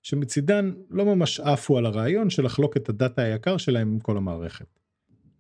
שמצידן 0.04 0.74
לא 0.90 1.06
ממש 1.06 1.40
עפו 1.40 1.78
על 1.78 1.86
הרעיון 1.86 2.30
של 2.30 2.46
לחלוק 2.46 2.78
את 2.78 2.90
הדאטה 2.90 3.22
היקר 3.22 3.58
שלהם 3.58 3.92
עם 3.92 4.00
כל 4.00 4.18
המערכת. 4.18 4.80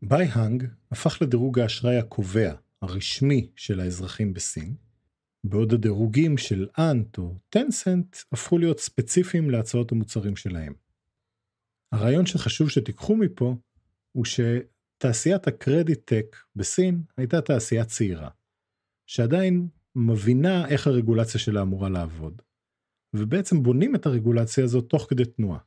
בייהאנג 0.01 0.67
הפך 0.91 1.21
לדירוג 1.21 1.59
האשראי 1.59 1.97
הקובע, 1.97 2.53
הרשמי 2.85 3.51
של 3.55 3.79
האזרחים 3.79 4.33
בסין, 4.33 4.75
בעוד 5.43 5.73
הדירוגים 5.73 6.37
של 6.37 6.67
אנט 6.77 7.17
או 7.17 7.37
טנסנט 7.49 8.15
הפכו 8.31 8.57
להיות 8.57 8.79
ספציפיים 8.79 9.49
להצעות 9.49 9.91
המוצרים 9.91 10.35
שלהם. 10.35 10.73
הרעיון 11.91 12.25
שחשוב 12.25 12.69
שתיקחו 12.69 13.15
מפה 13.15 13.55
הוא 14.11 14.25
שתעשיית 14.25 15.47
ה 15.47 15.55
credit 15.55 15.99
tech 16.05 16.35
בסין 16.55 17.03
הייתה 17.17 17.41
תעשייה 17.41 17.85
צעירה, 17.85 18.29
שעדיין 19.09 19.67
מבינה 19.95 20.67
איך 20.67 20.87
הרגולציה 20.87 21.39
שלה 21.39 21.61
אמורה 21.61 21.89
לעבוד, 21.89 22.41
ובעצם 23.15 23.63
בונים 23.63 23.95
את 23.95 24.05
הרגולציה 24.05 24.63
הזאת 24.63 24.89
תוך 24.89 25.07
כדי 25.09 25.25
תנועה. 25.25 25.59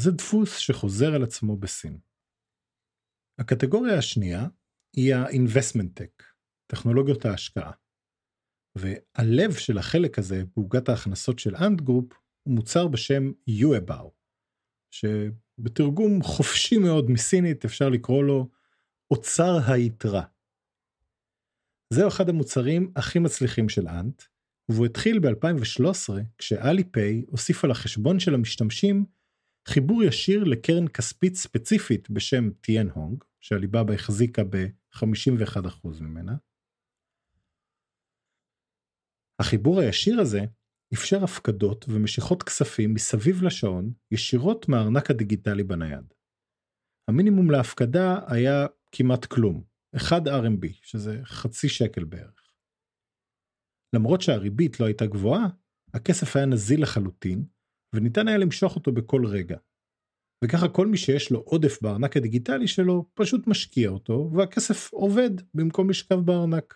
זה 0.00 0.10
דפוס 0.10 0.58
שחוזר 0.58 1.14
על 1.14 1.22
עצמו 1.22 1.56
בסין. 1.56 1.98
הקטגוריה 3.38 3.98
השנייה 3.98 4.46
היא 4.96 5.14
ה-investment 5.14 6.00
tech, 6.00 6.22
טכנולוגיות 6.66 7.24
ההשקעה. 7.24 7.72
והלב 8.78 9.52
של 9.52 9.78
החלק 9.78 10.18
הזה 10.18 10.42
בעוגת 10.56 10.88
ההכנסות 10.88 11.38
של 11.38 11.56
Ant 11.56 11.80
Group 11.80 12.12
הוא 12.42 12.54
מוצר 12.54 12.88
בשם 12.88 13.32
UABAO, 13.50 14.10
שבתרגום 14.90 16.22
חופשי 16.22 16.78
מאוד 16.78 17.10
מסינית 17.10 17.64
אפשר 17.64 17.88
לקרוא 17.88 18.24
לו 18.24 18.48
אוצר 19.10 19.72
היתרה. 19.72 20.22
זהו 21.92 22.08
אחד 22.08 22.28
המוצרים 22.28 22.92
הכי 22.96 23.18
מצליחים 23.18 23.68
של 23.68 23.88
אנט, 23.88 24.22
והוא 24.68 24.86
התחיל 24.86 25.18
ב-2013 25.18 26.12
כשאליפיי 26.38 27.24
הוסיפה 27.28 27.68
לחשבון 27.68 28.20
של 28.20 28.34
המשתמשים 28.34 29.04
חיבור 29.68 30.02
ישיר 30.02 30.44
לקרן 30.44 30.88
כספית 30.88 31.34
ספציפית 31.34 32.10
בשם 32.10 32.50
טיאן 32.50 32.88
הונג, 32.90 33.24
שהליבאבא 33.40 33.94
החזיקה 33.94 34.44
ב-51% 35.02 36.00
ממנה, 36.00 36.36
החיבור 39.40 39.80
הישיר 39.80 40.20
הזה 40.20 40.40
אפשר 40.94 41.24
הפקדות 41.24 41.84
ומשיכות 41.88 42.42
כספים 42.42 42.94
מסביב 42.94 43.42
לשעון 43.42 43.92
ישירות 44.10 44.68
מהארנק 44.68 45.10
הדיגיטלי 45.10 45.64
בנייד. 45.64 46.14
המינימום 47.08 47.50
להפקדה 47.50 48.20
היה 48.26 48.66
כמעט 48.92 49.24
כלום, 49.24 49.64
1 49.96 50.22
RMB, 50.26 50.66
שזה 50.82 51.20
חצי 51.24 51.68
שקל 51.68 52.04
בערך. 52.04 52.52
למרות 53.96 54.20
שהריבית 54.20 54.80
לא 54.80 54.86
הייתה 54.86 55.06
גבוהה, 55.06 55.46
הכסף 55.94 56.36
היה 56.36 56.46
נזיל 56.46 56.82
לחלוטין, 56.82 57.46
וניתן 57.94 58.28
היה 58.28 58.38
למשוך 58.38 58.76
אותו 58.76 58.92
בכל 58.92 59.22
רגע. 59.26 59.58
וככה 60.44 60.68
כל 60.68 60.86
מי 60.86 60.96
שיש 60.96 61.30
לו 61.30 61.40
עודף 61.40 61.82
בארנק 61.82 62.16
הדיגיטלי 62.16 62.68
שלו, 62.68 63.06
פשוט 63.14 63.46
משקיע 63.46 63.88
אותו, 63.88 64.30
והכסף 64.34 64.92
עובד 64.92 65.30
במקום 65.54 65.90
לשכב 65.90 66.14
בארנק. 66.14 66.74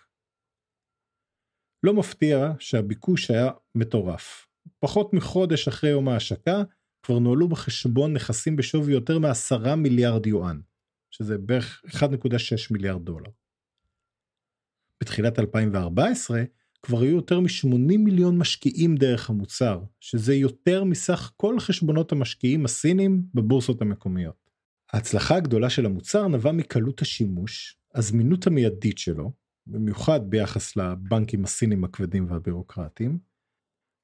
לא 1.83 1.93
מפתיע 1.93 2.51
שהביקוש 2.59 3.31
היה 3.31 3.51
מטורף. 3.75 4.47
פחות 4.79 5.13
מחודש 5.13 5.67
אחרי 5.67 5.89
יום 5.89 6.09
ההשקה, 6.09 6.63
כבר 7.03 7.19
נוהלו 7.19 7.49
בחשבון 7.49 8.13
נכסים 8.13 8.55
בשווי 8.55 8.93
יותר 8.93 9.19
מ-10 9.19 9.75
מיליארד 9.75 10.25
יואן, 10.25 10.61
שזה 11.11 11.37
בערך 11.37 11.83
1.6 11.87 12.01
מיליארד 12.71 13.05
דולר. 13.05 13.31
בתחילת 15.01 15.39
2014 15.39 16.43
כבר 16.83 17.01
היו 17.01 17.15
יותר 17.15 17.39
מ-80 17.39 17.97
מיליון 17.97 18.37
משקיעים 18.37 18.95
דרך 18.95 19.29
המוצר, 19.29 19.81
שזה 19.99 20.35
יותר 20.35 20.83
מסך 20.83 21.31
כל 21.37 21.59
חשבונות 21.59 22.11
המשקיעים 22.11 22.65
הסינים 22.65 23.23
בבורסות 23.33 23.81
המקומיות. 23.81 24.49
ההצלחה 24.93 25.35
הגדולה 25.35 25.69
של 25.69 25.85
המוצר 25.85 26.27
נבעה 26.27 26.53
מקלות 26.53 27.01
השימוש, 27.01 27.77
הזמינות 27.95 28.47
המיידית 28.47 28.97
שלו, 28.97 29.31
במיוחד 29.67 30.29
ביחס 30.29 30.75
לבנקים 30.75 31.43
הסינים 31.43 31.83
הכבדים 31.83 32.25
והבירוקרטיים, 32.29 33.19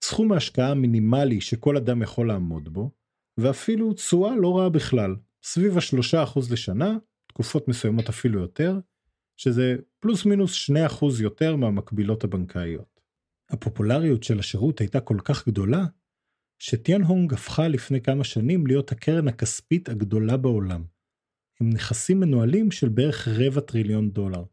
סכום 0.04 0.32
ההשקעה 0.32 0.72
המינימלי 0.72 1.42
שכל 1.42 1.78
אדם 1.78 2.02
יכול 2.02 2.28
לעמוד 2.28 2.74
בו, 2.74 2.92
ואפילו 3.38 3.94
תשואה 3.94 4.36
לא 4.36 4.58
רעה 4.58 4.70
בכלל, 4.70 5.16
סביב 5.44 5.78
השלושה 5.78 6.24
אחוז 6.24 6.52
לשנה, 6.52 6.98
תקופות 7.28 7.68
מסוימות 7.68 8.10
אפילו 8.10 8.42
יותר, 8.42 8.80
שזה 9.38 9.76
פלוס 10.00 10.26
מינוס 10.26 10.54
שני 10.54 10.86
אחוז 10.86 11.22
יותר 11.22 11.56
מהמקבילות 11.56 12.24
הבנקאיות. 12.24 13.02
הפופולריות 13.50 14.24
של 14.24 14.40
השירות 14.40 14.80
הייתה 14.80 15.02
כל 15.02 15.18
כך 15.24 15.48
גדולה, 15.48 15.86
שטיאן 16.60 17.02
הונג 17.02 17.34
הפכה 17.34 17.68
לפני 17.68 18.02
כמה 18.02 18.24
שנים 18.24 18.68
להיות 18.68 18.92
הקרן 18.92 19.28
הכספית 19.28 19.90
הגדולה 19.90 20.38
בעולם, 20.38 20.86
עם 21.62 21.70
נכסים 21.70 22.20
מנוהלים 22.20 22.72
של 22.72 22.90
בערך 22.90 23.28
רבע 23.28 23.62
טריליון 23.62 24.12
דולר. 24.12 24.44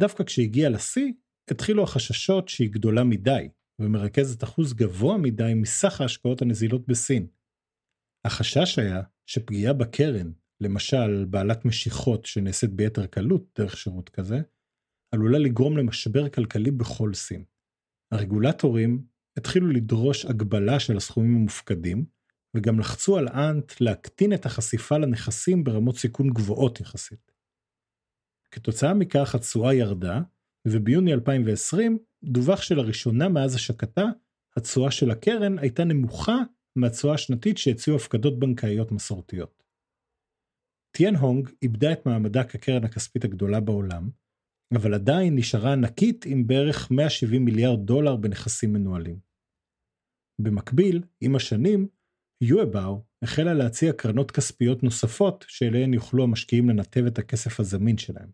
דווקא 0.00 0.24
כשהגיעה 0.24 0.70
לשיא, 0.70 1.12
התחילו 1.50 1.82
החששות 1.82 2.48
שהיא 2.48 2.70
גדולה 2.72 3.04
מדי, 3.04 3.48
ומרכזת 3.78 4.44
אחוז 4.44 4.74
גבוה 4.74 5.18
מדי 5.18 5.52
מסך 5.56 6.00
ההשקעות 6.00 6.42
הנזילות 6.42 6.86
בסין. 6.86 7.26
החשש 8.24 8.78
היה 8.78 9.02
שפגיעה 9.26 9.72
בקרן, 9.72 10.32
למשל 10.60 11.24
בעלת 11.24 11.64
משיכות 11.64 12.26
שנעשית 12.26 12.70
ביתר 12.70 13.06
קלות 13.06 13.44
דרך 13.58 13.76
שירות 13.76 14.08
כזה, 14.08 14.40
עלולה 15.14 15.38
לגרום 15.38 15.76
למשבר 15.76 16.28
כלכלי 16.28 16.70
בכל 16.70 17.14
סין. 17.14 17.44
הרגולטורים 18.12 19.04
התחילו 19.36 19.68
לדרוש 19.68 20.24
הגבלה 20.24 20.80
של 20.80 20.96
הסכומים 20.96 21.36
המופקדים, 21.36 22.04
וגם 22.54 22.80
לחצו 22.80 23.18
על 23.18 23.28
אנט 23.28 23.72
להקטין 23.80 24.32
את 24.32 24.46
החשיפה 24.46 24.98
לנכסים 24.98 25.64
ברמות 25.64 25.96
סיכון 25.96 26.30
גבוהות 26.30 26.80
יחסית. 26.80 27.32
כתוצאה 28.50 28.94
מכך 28.94 29.34
התשואה 29.34 29.74
ירדה, 29.74 30.20
וביוני 30.68 31.12
2020 31.12 31.98
דווח 32.24 32.62
שלראשונה 32.62 33.28
מאז 33.28 33.54
השקתה, 33.54 34.04
התשואה 34.56 34.90
של 34.90 35.10
הקרן 35.10 35.58
הייתה 35.58 35.84
נמוכה 35.84 36.36
מהתשואה 36.76 37.14
השנתית 37.14 37.58
שהציעו 37.58 37.96
הפקדות 37.96 38.38
בנקאיות 38.38 38.92
מסורתיות. 38.92 39.59
טיאן 40.96 41.16
הונג 41.16 41.48
איבדה 41.62 41.92
את 41.92 42.06
מעמדה 42.06 42.44
כקרן 42.44 42.84
הכספית 42.84 43.24
הגדולה 43.24 43.60
בעולם, 43.60 44.10
אבל 44.74 44.94
עדיין 44.94 45.36
נשארה 45.36 45.72
ענקית 45.72 46.24
עם 46.26 46.46
בערך 46.46 46.90
170 46.90 47.44
מיליארד 47.44 47.86
דולר 47.86 48.16
בנכסים 48.16 48.72
מנוהלים. 48.72 49.18
במקביל, 50.40 51.02
עם 51.20 51.36
השנים, 51.36 51.88
יואבאו 52.42 53.04
החלה 53.22 53.54
להציע 53.54 53.92
קרנות 53.92 54.30
כספיות 54.30 54.82
נוספות 54.82 55.44
שאליהן 55.48 55.94
יוכלו 55.94 56.24
המשקיעים 56.24 56.68
לנתב 56.68 57.04
את 57.06 57.18
הכסף 57.18 57.60
הזמין 57.60 57.98
שלהם. 57.98 58.30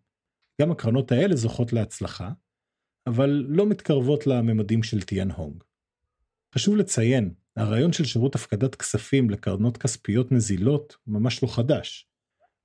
גם 0.62 0.70
הקרנות 0.70 1.12
האלה 1.12 1.36
זוכות 1.36 1.72
להצלחה, 1.72 2.32
אבל 3.06 3.30
לא 3.48 3.66
מתקרבות 3.66 4.26
לממדים 4.26 4.82
של 4.82 5.02
טיאן 5.02 5.30
הונג. 5.30 5.62
חשוב 6.54 6.76
לציין, 6.76 7.34
הרעיון 7.56 7.92
של 7.92 8.04
שירות 8.04 8.34
הפקדת 8.34 8.74
כספים 8.74 9.30
לקרנות 9.30 9.76
כספיות 9.76 10.32
נזילות 10.32 10.96
ממש 11.06 11.42
לא 11.42 11.48
חדש. 11.48 12.08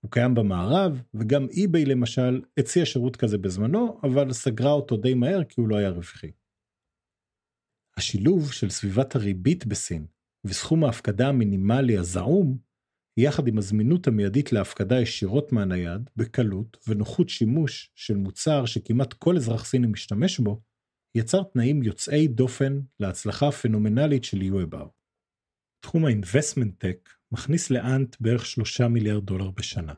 הוא 0.01 0.11
קיים 0.11 0.35
במערב, 0.35 1.01
וגם 1.13 1.47
אי-ביי 1.49 1.85
למשל 1.85 2.41
הציע 2.57 2.85
שירות 2.85 3.15
כזה 3.15 3.37
בזמנו, 3.37 3.99
אבל 4.03 4.33
סגרה 4.33 4.71
אותו 4.71 4.97
די 4.97 5.13
מהר 5.13 5.43
כי 5.43 5.61
הוא 5.61 5.69
לא 5.69 5.75
היה 5.75 5.89
רווחי. 5.89 6.31
השילוב 7.97 8.51
של 8.51 8.69
סביבת 8.69 9.15
הריבית 9.15 9.65
בסין 9.65 10.05
וסכום 10.45 10.83
ההפקדה 10.83 11.27
המינימלי 11.27 11.97
הזעום, 11.97 12.57
יחד 13.17 13.47
עם 13.47 13.57
הזמינות 13.57 14.07
המיידית 14.07 14.51
להפקדה 14.51 15.01
ישירות 15.01 15.51
מהנייד, 15.51 16.09
בקלות 16.15 16.77
ונוחות 16.87 17.29
שימוש 17.29 17.91
של 17.95 18.17
מוצר 18.17 18.65
שכמעט 18.65 19.13
כל 19.13 19.35
אזרח 19.35 19.65
סיני 19.65 19.87
משתמש 19.87 20.39
בו, 20.39 20.61
יצר 21.17 21.43
תנאים 21.43 21.83
יוצאי 21.83 22.27
דופן 22.27 22.81
להצלחה 22.99 23.47
הפנומנלית 23.47 24.23
של 24.23 24.41
יואבאו. 24.41 24.91
תחום 25.83 26.05
ה-investment 26.05 26.85
tech 26.85 27.20
מכניס 27.31 27.69
לאנט 27.69 28.15
בערך 28.19 28.45
3 28.45 28.81
מיליארד 28.81 29.25
דולר 29.25 29.51
בשנה. 29.51 29.93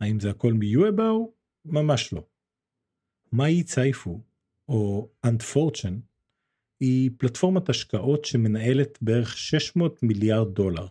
האם 0.00 0.20
זה 0.20 0.30
הכל 0.30 0.52
מיואבאו? 0.52 1.32
ממש 1.64 2.12
לא. 2.12 2.26
מאי 3.32 3.62
צייפו, 3.62 4.20
או 4.68 5.10
אנט 5.24 5.42
פורצ'ן, 5.42 6.00
היא 6.80 7.10
פלטפורמת 7.18 7.68
השקעות 7.68 8.24
שמנהלת 8.24 8.98
בערך 9.02 9.36
600 9.36 10.02
מיליארד 10.02 10.54
דולר, 10.54 10.86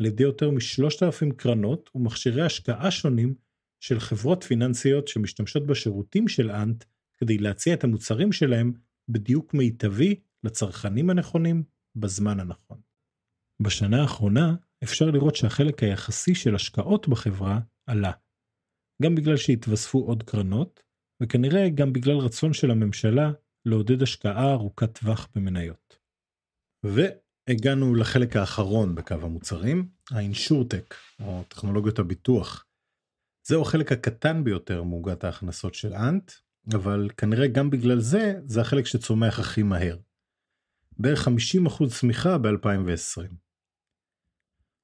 על 0.00 0.06
ידי 0.06 0.22
יותר 0.22 0.50
מ-3,000 0.50 1.34
קרנות 1.36 1.90
ומכשירי 1.94 2.42
השקעה 2.42 2.90
שונים 2.90 3.34
של 3.80 4.00
חברות 4.00 4.44
פיננסיות 4.44 5.08
שמשתמשות 5.08 5.66
בשירותים 5.66 6.28
של 6.28 6.50
אנט 6.50 6.84
כדי 7.18 7.38
להציע 7.38 7.74
את 7.74 7.84
המוצרים 7.84 8.32
שלהם 8.32 8.72
בדיוק 9.08 9.54
מיטבי 9.54 10.20
לצרכנים 10.44 11.10
הנכונים 11.10 11.62
בזמן 11.96 12.40
הנכון. 12.40 12.80
בשנה 13.60 14.02
האחרונה 14.02 14.54
אפשר 14.82 15.10
לראות 15.10 15.36
שהחלק 15.36 15.82
היחסי 15.82 16.34
של 16.34 16.54
השקעות 16.54 17.08
בחברה 17.08 17.60
עלה. 17.86 18.12
גם 19.02 19.14
בגלל 19.14 19.36
שהתווספו 19.36 19.98
עוד 19.98 20.22
קרנות, 20.22 20.82
וכנראה 21.22 21.68
גם 21.74 21.92
בגלל 21.92 22.16
רצון 22.16 22.52
של 22.52 22.70
הממשלה 22.70 23.32
לעודד 23.66 24.02
השקעה 24.02 24.52
ארוכת 24.52 24.98
טווח 24.98 25.28
במניות. 25.34 25.98
והגענו 26.84 27.94
לחלק 27.94 28.36
האחרון 28.36 28.94
בקו 28.94 29.14
המוצרים, 29.14 29.88
האינשורטק, 30.10 30.94
או 31.20 31.42
טכנולוגיות 31.48 31.98
הביטוח. 31.98 32.66
זהו 33.46 33.62
החלק 33.62 33.92
הקטן 33.92 34.44
ביותר 34.44 34.82
מעוגת 34.82 35.24
ההכנסות 35.24 35.74
של 35.74 35.94
אנט, 35.94 36.32
אבל 36.74 37.08
כנראה 37.16 37.48
גם 37.48 37.70
בגלל 37.70 38.00
זה, 38.00 38.34
זה 38.44 38.60
החלק 38.60 38.86
שצומח 38.86 39.38
הכי 39.38 39.62
מהר. 39.62 39.98
בערך 40.98 41.28
50% 41.28 41.30
צמיחה 41.90 42.38
ב-2020. 42.38 43.34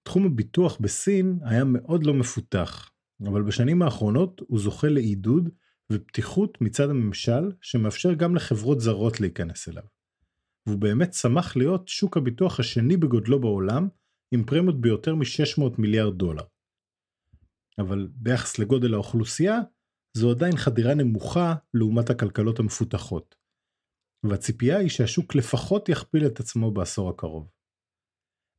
תחום 0.09 0.27
הביטוח 0.27 0.77
בסין 0.81 1.39
היה 1.43 1.65
מאוד 1.65 2.07
לא 2.07 2.15
מפותח, 2.15 2.91
אבל 3.27 3.43
בשנים 3.43 3.83
האחרונות 3.83 4.41
הוא 4.49 4.59
זוכה 4.59 4.89
לעידוד 4.89 5.49
ופתיחות 5.93 6.61
מצד 6.61 6.91
הממשל 6.91 7.53
שמאפשר 7.61 8.15
גם 8.15 8.35
לחברות 8.35 8.81
זרות 8.81 9.21
להיכנס 9.21 9.69
אליו. 9.69 9.83
והוא 10.67 10.79
באמת 10.79 11.11
צמח 11.11 11.57
להיות 11.57 11.89
שוק 11.89 12.17
הביטוח 12.17 12.61
השני 12.61 12.97
בגודלו 12.97 13.41
בעולם, 13.41 13.89
עם 14.31 14.45
פרמיות 14.45 14.81
ביותר 14.81 15.15
מ-600 15.15 15.63
מיליארד 15.79 16.19
דולר. 16.19 16.45
אבל 17.79 18.09
ביחס 18.15 18.59
לגודל 18.59 18.95
האוכלוסייה, 18.95 19.59
זו 20.17 20.31
עדיין 20.31 20.57
חדירה 20.57 20.95
נמוכה 20.95 21.55
לעומת 21.75 22.11
הכלכלות 22.11 22.59
המפותחות. 22.59 23.35
והציפייה 24.23 24.79
היא 24.79 24.89
שהשוק 24.89 25.35
לפחות 25.35 25.89
יכפיל 25.89 26.27
את 26.27 26.41
עצמו 26.41 26.71
בעשור 26.71 27.11
הקרוב. 27.11 27.58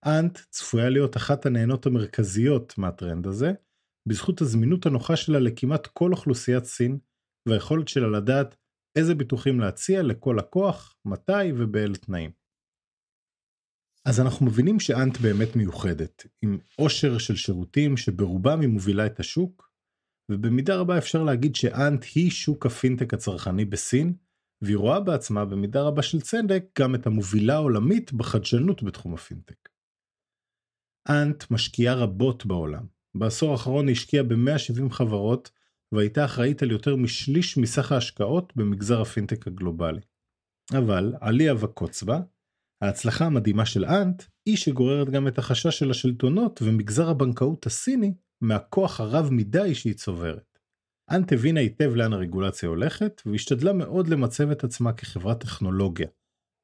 Ant 0.06 0.40
צפויה 0.50 0.90
להיות 0.90 1.18
אחת 1.18 1.46
הנהנות 1.46 1.86
המרכזיות 1.86 2.78
מהטרנד 2.78 3.28
הזה, 3.28 3.52
בזכות 4.10 4.42
הזמינות 4.42 4.86
הנוחה 4.86 5.16
שלה 5.16 5.40
לכמעט 5.40 5.88
כל 5.88 6.12
אוכלוסיית 6.12 6.66
סין, 6.66 7.00
והיכולת 7.48 7.88
שלה 7.88 8.08
לדעת 8.08 8.56
איזה 8.98 9.16
ביטוחים 9.16 9.60
להציע 9.60 10.04
לכל 10.04 10.36
לקוח, 10.40 10.98
מתי 11.06 11.52
ובאילו 11.58 11.96
תנאים. 11.96 12.32
אז 14.06 14.20
אנחנו 14.20 14.46
מבינים 14.46 14.80
ש 14.80 14.95
Ant 14.95 15.18
באמת 15.18 15.56
מיוחדת, 15.56 16.26
עם 16.42 16.60
עושר 16.76 17.18
של 17.18 17.36
שירותים 17.36 17.98
שברובם 17.98 18.62
היא 18.62 18.70
מובילה 18.70 19.06
את 19.06 19.20
השוק, 19.20 19.70
ובמידה 20.32 20.76
רבה 20.76 20.98
אפשר 20.98 21.24
להגיד 21.24 21.56
ש 21.56 21.76
Ant 21.76 22.06
היא 22.16 22.32
שוק 22.32 22.66
הפינטק 22.66 23.14
הצרכני 23.14 23.66
בסין, 23.66 24.14
והיא 24.62 24.78
רואה 24.78 25.00
בעצמה 25.00 25.46
במידה 25.46 25.82
רבה 25.82 26.02
של 26.02 26.22
צדק 26.22 26.64
גם 26.80 26.96
את 26.96 27.08
המובילה 27.08 27.54
העולמית 27.54 28.14
בחדשנות 28.14 28.84
בתחום 28.84 29.14
הפינטק. 29.14 29.69
אנט 31.10 31.52
משקיעה 31.52 31.96
רבות 31.96 32.46
בעולם. 32.46 32.86
בעשור 33.16 33.52
האחרון 33.52 33.88
היא 33.88 33.96
השקיעה 33.96 34.24
ב-170 34.24 34.90
חברות 34.90 35.52
והייתה 35.92 36.26
אחראית 36.26 36.64
על 36.64 36.72
יותר 36.72 36.96
משליש 36.96 37.58
מסך 37.58 37.92
ההשקעות 37.92 38.54
במגזר 38.56 39.02
הפינטק 39.02 39.48
הגלובלי. 39.48 40.02
אבל, 40.78 41.14
עליה 41.22 41.54
וקוצבה, 41.56 42.20
ההצלחה 42.82 43.26
המדהימה 43.26 43.66
של 43.66 43.86
אנט 43.86 44.24
היא 44.46 44.58
שגוררת 44.58 45.10
גם 45.10 45.28
את 45.28 45.38
החשש 45.38 45.80
של 45.80 45.92
השלטונות 45.92 46.62
ומגזר 46.62 47.10
הבנקאות 47.10 47.66
הסיני 47.66 48.14
מהכוח 48.42 49.00
הרב 49.00 49.30
מדי 49.32 49.76
שהיא 49.76 49.94
צוברת. 49.94 50.60
אנט 51.12 51.34
הבינה 51.34 51.60
היטב 51.60 51.96
לאן 51.96 52.14
הרגולציה 52.14 52.70
הולכת 52.70 53.22
והשתדלה 53.26 53.74
מאוד 53.74 54.08
למצב 54.08 54.52
את 54.52 54.64
עצמה 54.64 54.94
כחברת 54.94 55.42
טכנולוגיה, 55.42 56.08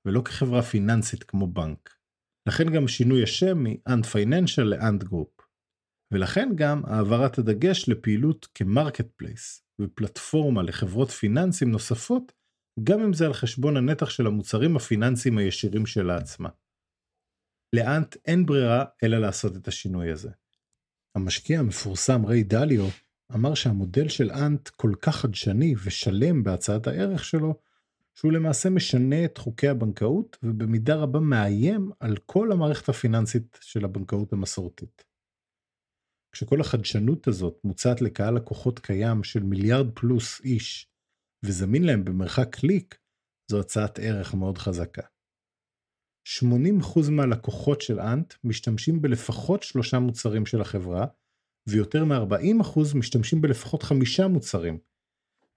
ולא 0.06 0.22
כחברה 0.22 0.62
פיננסית 0.62 1.24
כמו 1.24 1.48
בנק. 1.48 1.96
לכן 2.48 2.74
גם 2.74 2.88
שינוי 2.88 3.24
השם 3.24 3.64
מ-Ant 3.64 4.06
Financial 4.14 4.64
ל-Ant 4.64 5.04
Group. 5.04 5.44
ולכן 6.12 6.50
גם 6.56 6.82
העברת 6.86 7.38
הדגש 7.38 7.90
לפעילות 7.90 8.48
כ 8.54 9.08
marketplace 9.16 9.64
ופלטפורמה 9.82 10.64
לחברות 10.64 11.10
פיננסים 11.10 11.72
נוספות, 11.72 12.34
גם 12.84 13.02
אם 13.02 13.14
זה 13.14 13.26
על 13.26 13.34
חשבון 13.34 13.78
הנתח 13.78 14.10
של 14.10 14.28
המוצרים 14.28 14.76
הפיננסיים 14.76 15.38
הישירים 15.38 15.86
שלה 15.86 16.18
עצמה. 16.18 16.50
ל 17.76 17.86
Ant 17.86 18.16
אין 18.26 18.46
ברירה 18.46 18.86
אלא 19.04 19.18
לעשות 19.18 19.56
את 19.56 19.68
השינוי 19.68 20.12
הזה. 20.12 20.30
המשקיע 21.16 21.60
המפורסם 21.60 22.26
ריי 22.26 22.44
דליו 22.44 22.86
אמר 23.36 23.54
שהמודל 23.54 24.08
של 24.08 24.32
Ant 24.32 24.70
כל 24.70 24.92
כך 25.02 25.16
חדשני 25.16 25.76
ושלם 25.84 26.44
בהצעת 26.44 26.88
הערך 26.88 27.26
שלו, 27.26 27.60
שהוא 28.20 28.32
למעשה 28.32 28.70
משנה 28.70 29.26
את 29.26 29.38
חוקי 29.38 29.68
הבנקאות 29.68 30.38
ובמידה 30.44 30.96
רבה 30.96 31.20
מאיים 31.20 31.92
על 32.00 32.18
כל 32.26 32.52
המערכת 32.52 32.90
הפיננסית 32.90 33.60
של 33.62 33.86
הבנקאות 33.86 34.34
המסורתית. 34.34 35.04
כשכל 36.32 36.62
החדשנות 36.62 37.28
הזאת 37.28 37.62
מוצעת 37.64 38.02
לקהל 38.02 38.36
לקוחות 38.36 38.80
קיים 38.80 39.24
של 39.24 39.44
מיליארד 39.44 39.92
פלוס 39.96 40.42
איש 40.44 40.90
וזמין 41.46 41.84
להם 41.84 42.06
במרחק 42.06 42.56
קליק, 42.56 43.00
זו 43.52 43.60
הצעת 43.60 44.00
ערך 44.00 44.34
מאוד 44.34 44.58
חזקה. 44.58 45.02
80% 46.28 47.12
מהלקוחות 47.12 47.82
של 47.82 48.00
אנט 48.00 48.34
משתמשים 48.44 49.02
בלפחות 49.02 49.64
שלושה 49.64 50.00
מוצרים 50.00 50.46
של 50.46 50.62
החברה, 50.62 51.08
ויותר 51.70 52.06
מ-40% 52.06 52.80
משתמשים 52.98 53.42
בלפחות 53.42 53.84
חמישה 53.84 54.28
מוצרים. 54.28 54.80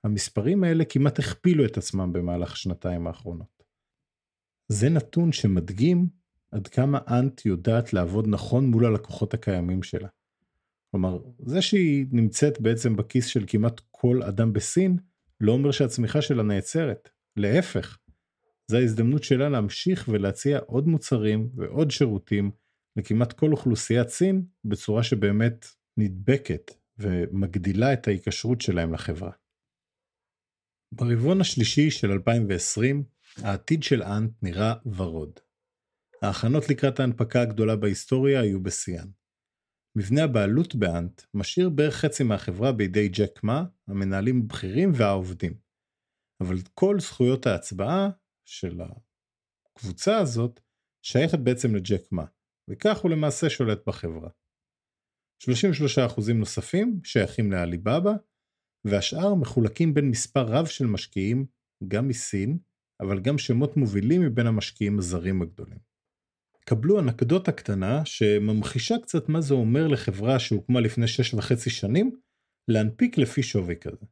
המספרים 0.05 0.65
האלה 0.65 0.85
כמעט 0.85 1.19
הכפילו 1.19 1.65
את 1.65 1.79
עצמם 1.79 2.13
במהלך 2.13 2.53
השנתיים 2.53 3.07
האחרונות. 3.07 3.63
זה 4.69 4.89
נתון 4.89 5.33
שמדגים 5.33 6.09
עד 6.51 6.69
כמה 6.69 6.99
אנט 7.09 7.47
יודעת 7.47 7.93
לעבוד 7.93 8.29
נכון 8.29 8.67
מול 8.67 8.87
הלקוחות 8.87 9.35
הקיימים 9.35 9.83
שלה. 9.83 10.09
כלומר, 10.91 11.19
זה 11.39 11.63
שהיא 11.63 12.07
נמצאת 12.13 12.61
בעצם 12.61 12.97
בכיס 12.97 13.27
של 13.27 13.45
כמעט 13.47 13.81
כל 13.91 14.23
אדם 14.23 14.53
בסין, 14.53 14.97
לא 15.41 15.53
אומר 15.53 15.71
שהצמיחה 15.71 16.23
שלה 16.23 16.43
נעצרת. 16.43 17.09
להפך, 17.37 17.99
זו 18.71 18.77
ההזדמנות 18.77 19.25
שלה 19.25 19.49
להמשיך 19.49 20.09
ולהציע 20.09 20.59
עוד 20.67 20.89
מוצרים 20.89 21.51
ועוד 21.55 21.91
שירותים 21.91 22.51
לכמעט 22.97 23.33
כל 23.33 23.53
אוכלוסיית 23.53 24.09
סין 24.09 24.45
בצורה 24.65 25.03
שבאמת 25.03 25.67
נדבקת 25.97 26.71
ומגדילה 26.99 27.93
את 27.93 28.09
ההיקשרות 28.09 28.61
שלהם 28.61 28.93
לחברה. 28.93 29.31
ברבעון 30.93 31.41
השלישי 31.41 31.91
של 31.91 32.11
2020, 32.11 33.05
העתיד 33.37 33.83
של 33.83 34.03
אנט 34.03 34.33
נראה 34.43 34.75
ורוד. 34.97 35.41
ההכנות 36.23 36.69
לקראת 36.71 37.01
ההנפקה 37.01 37.43
הגדולה 37.43 37.77
בהיסטוריה 37.77 38.41
היו 38.41 38.63
בשיאן. 38.63 39.09
מבנה 39.97 40.25
הבעלות 40.25 40.75
באנט 40.75 41.23
משאיר 41.35 41.71
בערך 41.71 41.95
חצי 41.95 42.23
מהחברה 42.25 42.73
בידי 42.73 43.09
ג'ק 43.09 43.41
מה, 43.43 43.65
המנהלים 43.89 44.41
הבכירים 44.45 44.93
והעובדים. 44.95 45.59
אבל 46.41 46.57
כל 46.75 47.01
זכויות 47.01 47.47
ההצבעה 47.47 48.11
של 48.45 48.81
הקבוצה 49.77 50.19
הזאת 50.19 50.61
שייכת 51.03 51.39
בעצם 51.39 51.75
לג'ק 51.75 52.13
מה, 52.13 52.25
וכך 52.71 52.99
הוא 52.99 53.11
למעשה 53.11 53.51
שולט 53.51 53.87
בחברה. 53.87 54.31
33% 55.43 56.33
נוספים 56.35 57.01
שייכים 57.05 57.53
לעליבאבא, 57.53 58.13
והשאר 58.91 59.35
מחולקים 59.35 59.95
בין 59.95 60.11
מספר 60.11 60.47
רב 60.47 60.67
של 60.67 60.87
משקיעים, 60.87 61.47
גם 61.89 62.09
מסין, 62.09 62.59
אבל 63.01 63.21
גם 63.21 63.39
שמות 63.39 63.77
מובילים 63.77 64.23
מבין 64.23 64.47
המשקיעים 64.47 64.99
הזרים 64.99 65.43
הגדולים. 65.43 65.79
קבלו 66.65 67.01
אנקדוטה 67.01 67.53
קטנה 67.53 68.05
שממחישה 68.05 68.95
קצת 69.03 69.29
מה 69.29 69.41
זה 69.41 69.55
אומר 69.55 69.87
לחברה 69.87 70.39
שהוקמה 70.39 70.81
לפני 70.81 71.09
שש 71.09 71.35
וחצי 71.35 71.71
שנים, 71.71 72.17
להנפיק 72.69 73.19
לפי 73.19 73.43
שווי 73.43 73.77
כזה. 73.77 74.07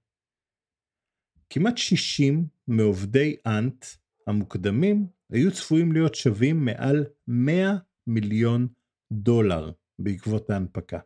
כמעט 1.51 1.79
60 1.79 2.47
מעובדי 2.69 3.37
אנט 3.47 3.85
המוקדמים 4.27 5.07
היו 5.31 5.53
צפויים 5.53 5.93
להיות 5.93 6.15
שווים 6.15 6.65
מעל 6.65 7.05
100 7.29 7.77
מיליון 8.07 8.69
דולר 9.13 9.73
בעקבות 9.99 10.51
ההנפקה. 10.51 10.99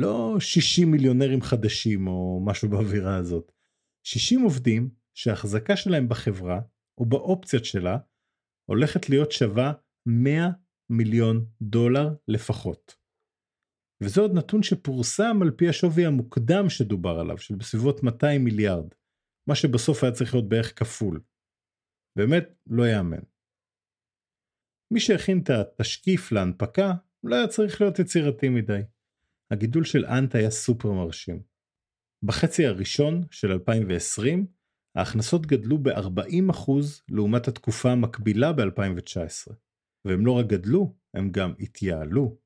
לא 0.00 0.36
60 0.40 0.90
מיליונרים 0.90 1.42
חדשים 1.42 2.06
או 2.06 2.42
משהו 2.44 2.68
באווירה 2.68 3.16
הזאת. 3.16 3.52
60 4.06 4.40
עובדים 4.40 4.90
שההחזקה 5.14 5.76
שלהם 5.76 6.08
בחברה 6.08 6.60
או 6.98 7.06
באופציות 7.06 7.64
שלה 7.64 7.98
הולכת 8.68 9.08
להיות 9.10 9.32
שווה 9.32 9.72
100 10.06 10.48
מיליון 10.90 11.46
דולר 11.62 12.08
לפחות. 12.28 12.96
וזה 14.02 14.20
עוד 14.20 14.30
נתון 14.34 14.62
שפורסם 14.62 15.38
על 15.42 15.50
פי 15.50 15.68
השווי 15.68 16.06
המוקדם 16.06 16.68
שדובר 16.68 17.18
עליו, 17.20 17.38
של 17.38 17.54
בסביבות 17.54 18.02
200 18.02 18.44
מיליארד, 18.44 18.88
מה 19.48 19.54
שבסוף 19.54 20.04
היה 20.04 20.12
צריך 20.12 20.34
להיות 20.34 20.48
בערך 20.48 20.78
כפול. 20.78 21.20
באמת 22.18 22.48
לא 22.66 22.86
יאמן. 22.86 23.22
מי 24.92 25.00
שהכין 25.00 25.40
את 25.42 25.50
התשקיף 25.50 26.32
להנפקה 26.32 26.92
לא 27.24 27.36
היה 27.36 27.48
צריך 27.48 27.80
להיות 27.80 27.98
יצירתי 27.98 28.48
מדי. 28.48 28.80
הגידול 29.50 29.84
של 29.84 30.04
אנט 30.04 30.34
היה 30.34 30.50
סופר 30.50 30.92
מרשים. 30.92 31.42
בחצי 32.22 32.66
הראשון 32.66 33.22
של 33.30 33.50
2020 33.52 34.46
ההכנסות 34.96 35.46
גדלו 35.46 35.78
ב-40% 35.78 36.70
לעומת 37.10 37.48
התקופה 37.48 37.92
המקבילה 37.92 38.52
ב-2019. 38.52 39.52
והם 40.04 40.26
לא 40.26 40.32
רק 40.32 40.46
גדלו, 40.46 40.96
הם 41.14 41.30
גם 41.30 41.54
התייעלו. 41.60 42.38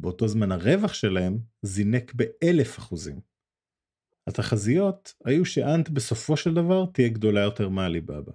באותו 0.00 0.28
זמן 0.28 0.52
הרווח 0.52 0.94
שלהם 0.94 1.38
זינק 1.62 2.12
ב-1000%. 2.16 2.96
התחזיות 4.28 5.14
היו 5.24 5.44
ש 5.44 5.62
Ant 5.62 5.88
בסופו 5.88 6.36
של 6.36 6.54
דבר 6.54 6.86
תהיה 6.94 7.08
גדולה 7.08 7.40
יותר 7.40 7.68
מעליבאבא. 7.68 8.32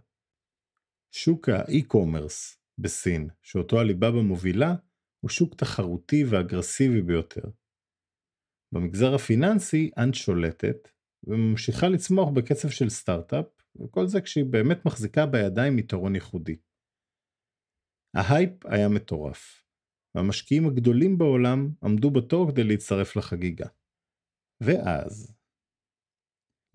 שוק 1.15 1.50
ה 1.49 1.59
e-commerce 1.59 2.58
בסין, 2.78 3.30
שאותו 3.41 3.80
עליבאבא 3.80 4.22
מובילה, 4.22 4.76
הוא 5.24 5.30
שוק 5.30 5.56
תחרותי 5.56 6.24
ואגרסיבי 6.30 7.02
ביותר. 7.02 7.50
במגזר 8.73 9.15
הפיננסי 9.15 9.91
Ant 9.97 10.13
שולטת, 10.13 10.89
וממשיכה 11.23 11.88
לצמוח 11.88 12.30
בקצב 12.30 12.69
של 12.69 12.89
סטארט-אפ, 12.89 13.45
וכל 13.82 14.08
זה 14.08 14.21
כשהיא 14.21 14.45
באמת 14.45 14.86
מחזיקה 14.86 15.25
בידיים 15.25 15.80
יתרון 15.80 16.15
ייחודי. 16.15 16.58
ההייפ 18.15 18.65
היה 18.65 18.89
מטורף, 18.89 19.63
והמשקיעים 20.15 20.67
הגדולים 20.67 21.17
בעולם 21.17 21.69
עמדו 21.84 22.12
בתור 22.12 22.51
כדי 22.51 22.63
להצטרף 22.63 23.15
לחגיגה. 23.15 23.67
ואז, 24.63 25.36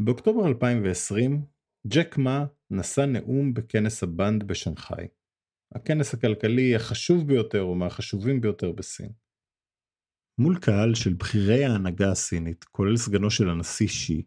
באוקטובר 0.04 0.48
2020, 0.48 1.46
ג'ק 1.86 2.18
מה 2.18 2.44
נשא 2.70 3.00
נאום 3.00 3.54
בכנס 3.54 4.02
הבנד 4.02 4.44
בשנגחאי. 4.44 5.08
הכנס 5.74 6.14
הכלכלי 6.14 6.76
החשוב 6.76 7.26
ביותר 7.26 7.62
או 7.62 7.74
מהחשובים 7.74 8.40
ביותר 8.40 8.72
בסין. 8.72 9.12
מול 10.38 10.58
קהל 10.58 10.94
של 10.94 11.12
בכירי 11.12 11.64
ההנהגה 11.64 12.10
הסינית, 12.10 12.64
כולל 12.64 12.96
סגנו 12.96 13.30
של 13.30 13.48
הנשיא 13.48 13.88
שי, 13.88 14.22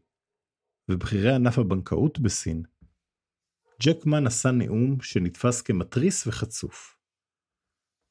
ובכירי 0.91 1.36
ענף 1.36 1.60
הבנקאות 1.60 2.20
בסין, 2.20 2.63
ג'ק 3.84 4.06
מה 4.06 4.20
נשא 4.20 4.48
נאום 4.48 5.02
שנתפס 5.02 5.62
כמתריס 5.62 6.28
וחצוף. 6.28 6.98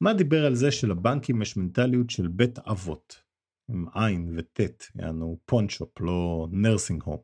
מה 0.01 0.15
דיבר 0.15 0.47
על 0.47 0.55
זה 0.55 0.71
שלבנקים 0.71 1.43
יש 1.43 1.57
מנטליות 1.57 2.11
של 2.11 2.29
בית 2.29 2.59
אבות, 2.59 3.23
עם 3.69 3.87
עין 3.95 4.35
וטית, 4.39 4.91
יענו 4.95 5.41
פונצ'ופ, 5.47 6.01
לא 6.01 6.49
נרסינג 6.51 7.03
הום, 7.03 7.21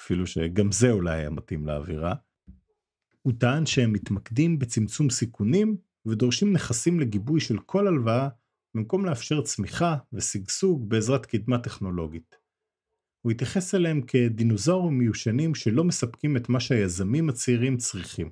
אפילו 0.00 0.26
שגם 0.26 0.72
זה 0.72 0.90
אולי 0.90 1.18
היה 1.18 1.30
מתאים 1.30 1.66
לאווירה. 1.66 2.14
הוא 3.22 3.32
טען 3.38 3.66
שהם 3.66 3.92
מתמקדים 3.92 4.58
בצמצום 4.58 5.10
סיכונים 5.10 5.76
ודורשים 6.06 6.52
נכסים 6.52 7.00
לגיבוי 7.00 7.40
של 7.40 7.58
כל 7.58 7.86
הלוואה 7.86 8.28
במקום 8.74 9.06
לאפשר 9.06 9.42
צמיחה 9.42 9.96
ושגשוג 10.12 10.90
בעזרת 10.90 11.26
קדמה 11.26 11.62
טכנולוגית. 11.62 12.36
הוא 13.24 13.32
התייחס 13.32 13.74
אליהם 13.74 14.00
כדינוזאורים 14.06 14.98
מיושנים 14.98 15.54
שלא 15.54 15.84
מספקים 15.84 16.36
את 16.36 16.48
מה 16.48 16.60
שהיזמים 16.60 17.28
הצעירים 17.28 17.76
צריכים. 17.76 18.30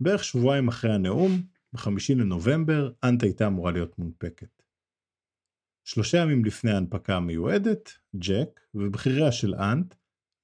בערך 0.00 0.24
שבועיים 0.24 0.68
אחרי 0.68 0.94
הנאום, 0.94 1.30
ב-5 1.72 1.88
לנובמבר, 2.16 2.92
Ant 3.04 3.22
הייתה 3.22 3.46
אמורה 3.46 3.72
להיות 3.72 3.98
מונפקת. 3.98 4.62
שלושה 5.84 6.18
ימים 6.18 6.44
לפני 6.44 6.70
ההנפקה 6.70 7.16
המיועדת, 7.16 7.90
ג'ק 8.16 8.60
ובכיריה 8.74 9.32
של 9.32 9.54
Ant 9.54 9.94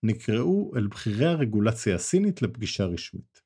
נקראו 0.02 0.76
אל 0.76 0.86
בכירי 0.86 1.26
הרגולציה 1.26 1.94
הסינית 1.94 2.42
לפגישה 2.42 2.84
רשמית. 2.84 3.42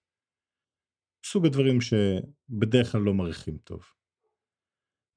סוג 1.26 1.46
הדברים 1.46 1.80
שבדרך 1.80 2.92
כלל 2.92 3.00
לא 3.00 3.14
מריחים 3.14 3.58
טוב. 3.58 4.01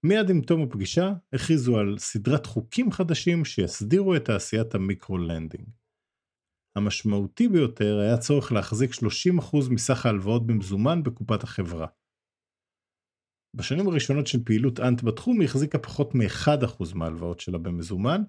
מיד 0.08 0.30
עם 0.30 0.42
תום 0.42 0.62
הפגישה 0.62 1.14
הכריזו 1.34 1.78
על 1.78 1.98
סדרת 1.98 2.46
חוקים 2.46 2.92
חדשים 2.92 3.46
שיסדירו 3.46 4.16
את 4.16 4.26
תעשיית 4.26 4.76
ה 4.76 4.82
micro-lending. 4.82 5.68
המשמעותי 6.76 7.48
ביותר 7.48 8.00
היה 8.00 8.18
צורך 8.18 8.52
להחזיק 8.52 8.92
30% 8.92 8.96
מסך 9.70 10.06
ההלוואות 10.06 10.48
במזומן 10.48 11.04
בקופת 11.04 11.44
החברה. 11.44 11.88
בשנים 13.56 13.88
הראשונות 13.88 14.28
של 14.28 14.44
פעילות 14.44 14.80
אנט 14.80 15.04
בתחום 15.04 15.40
היא 15.40 15.50
החזיקה 15.50 15.80
פחות 15.80 16.16
מ-1% 16.16 16.96
מההלוואות 16.96 17.40
שלה 17.40 17.58
במזומן, 17.58 18.22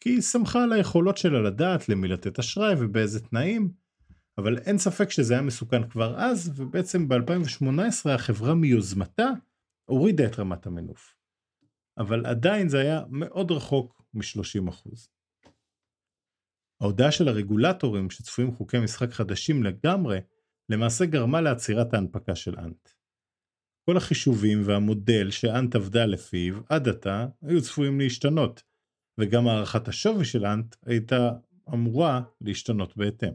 כי 0.00 0.10
היא 0.10 0.20
סמכה 0.20 0.62
על 0.62 0.72
היכולות 0.72 1.16
שלה 1.16 1.42
לדעת 1.42 1.88
למי 1.88 2.08
לתת 2.08 2.38
אשראי 2.38 2.74
ובאיזה 2.78 3.20
תנאים, 3.20 3.72
אבל 4.38 4.58
אין 4.58 4.78
ספק 4.78 5.10
שזה 5.10 5.34
היה 5.34 5.42
מסוכן 5.42 5.88
כבר 5.88 6.14
אז, 6.18 6.52
ובעצם 6.56 7.08
ב-2018 7.08 8.10
החברה 8.10 8.54
מיוזמתה 8.54 9.30
הורידה 9.86 10.26
את 10.26 10.38
רמת 10.38 10.66
המנוף. 10.66 11.14
אבל 11.98 12.26
עדיין 12.26 12.68
זה 12.68 12.80
היה 12.80 13.00
מאוד 13.10 13.50
רחוק 13.50 14.02
מ-30%. 14.14 14.90
ההודעה 16.80 17.12
של 17.12 17.28
הרגולטורים 17.28 18.10
שצפויים 18.10 18.52
חוקי 18.52 18.78
משחק 18.78 19.10
חדשים 19.10 19.62
לגמרי, 19.62 20.18
למעשה 20.68 21.06
גרמה 21.06 21.40
לעצירת 21.40 21.94
ההנפקה 21.94 22.34
של 22.34 22.58
אנט. 22.58 22.88
כל 23.84 23.96
החישובים 23.96 24.62
והמודל 24.64 25.30
שאנט 25.30 25.74
עבדה 25.74 26.06
לפיו 26.06 26.54
עד 26.68 26.88
עתה 26.88 27.26
היו 27.42 27.62
צפויים 27.62 28.00
להשתנות, 28.00 28.62
וגם 29.18 29.48
הערכת 29.48 29.88
השווי 29.88 30.24
של 30.24 30.46
אנט 30.46 30.76
הייתה 30.86 31.30
אמורה 31.74 32.22
להשתנות 32.40 32.96
בהתאם. 32.96 33.32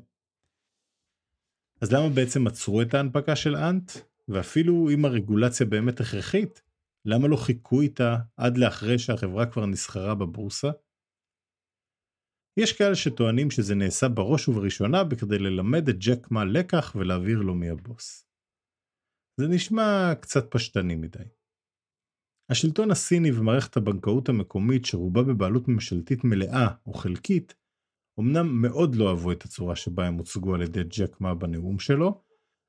אז 1.82 1.92
למה 1.92 2.10
בעצם 2.16 2.48
עצרו 2.48 2.82
את 2.82 2.94
ההנפקה 2.94 3.36
של 3.36 3.56
אנט? 3.56 3.92
ואפילו 4.28 4.90
אם 4.94 5.06
הרגולציה 5.06 5.66
באמת 5.66 6.00
הכרחית, 6.00 6.62
למה 7.06 7.28
לא 7.28 7.36
חיכו 7.36 7.82
איתה 7.82 8.18
עד 8.38 8.58
לאחרי 8.58 9.00
שהחברה 9.00 9.52
כבר 9.52 9.66
נסחרה 9.66 10.16
בבורסה? 10.16 10.72
יש 12.60 12.74
כאלה 12.74 12.96
שטוענים 12.96 13.52
שזה 13.52 13.76
נעשה 13.76 14.10
בראש 14.10 14.48
ובראשונה 14.48 15.04
בכדי 15.04 15.40
ללמד 15.40 15.90
את 15.90 15.96
ג'ק 16.00 16.32
מה 16.32 16.46
לקח 16.46 16.96
ולהעביר 16.96 17.40
לו 17.40 17.56
מי 17.56 17.70
הבוס. 17.70 18.28
זה 19.40 19.48
נשמע 19.48 20.14
קצת 20.22 20.52
פשטני 20.52 20.96
מדי. 20.96 21.24
השלטון 22.52 22.92
הסיני 22.92 23.32
ומערכת 23.32 23.78
הבנקאות 23.78 24.30
המקומית 24.30 24.86
שרובה 24.86 25.24
בבעלות 25.24 25.68
ממשלתית 25.68 26.24
מלאה 26.24 26.68
או 26.86 26.94
חלקית, 26.94 27.56
אמנם 28.20 28.62
מאוד 28.62 28.96
לא 28.96 29.10
אהבו 29.10 29.32
את 29.32 29.44
הצורה 29.44 29.76
שבה 29.76 30.08
הם 30.08 30.14
הוצגו 30.14 30.56
על 30.56 30.62
ידי 30.62 30.84
ג'ק 30.84 31.22
מה 31.22 31.36
בנאום 31.36 31.80
שלו, 31.80 32.22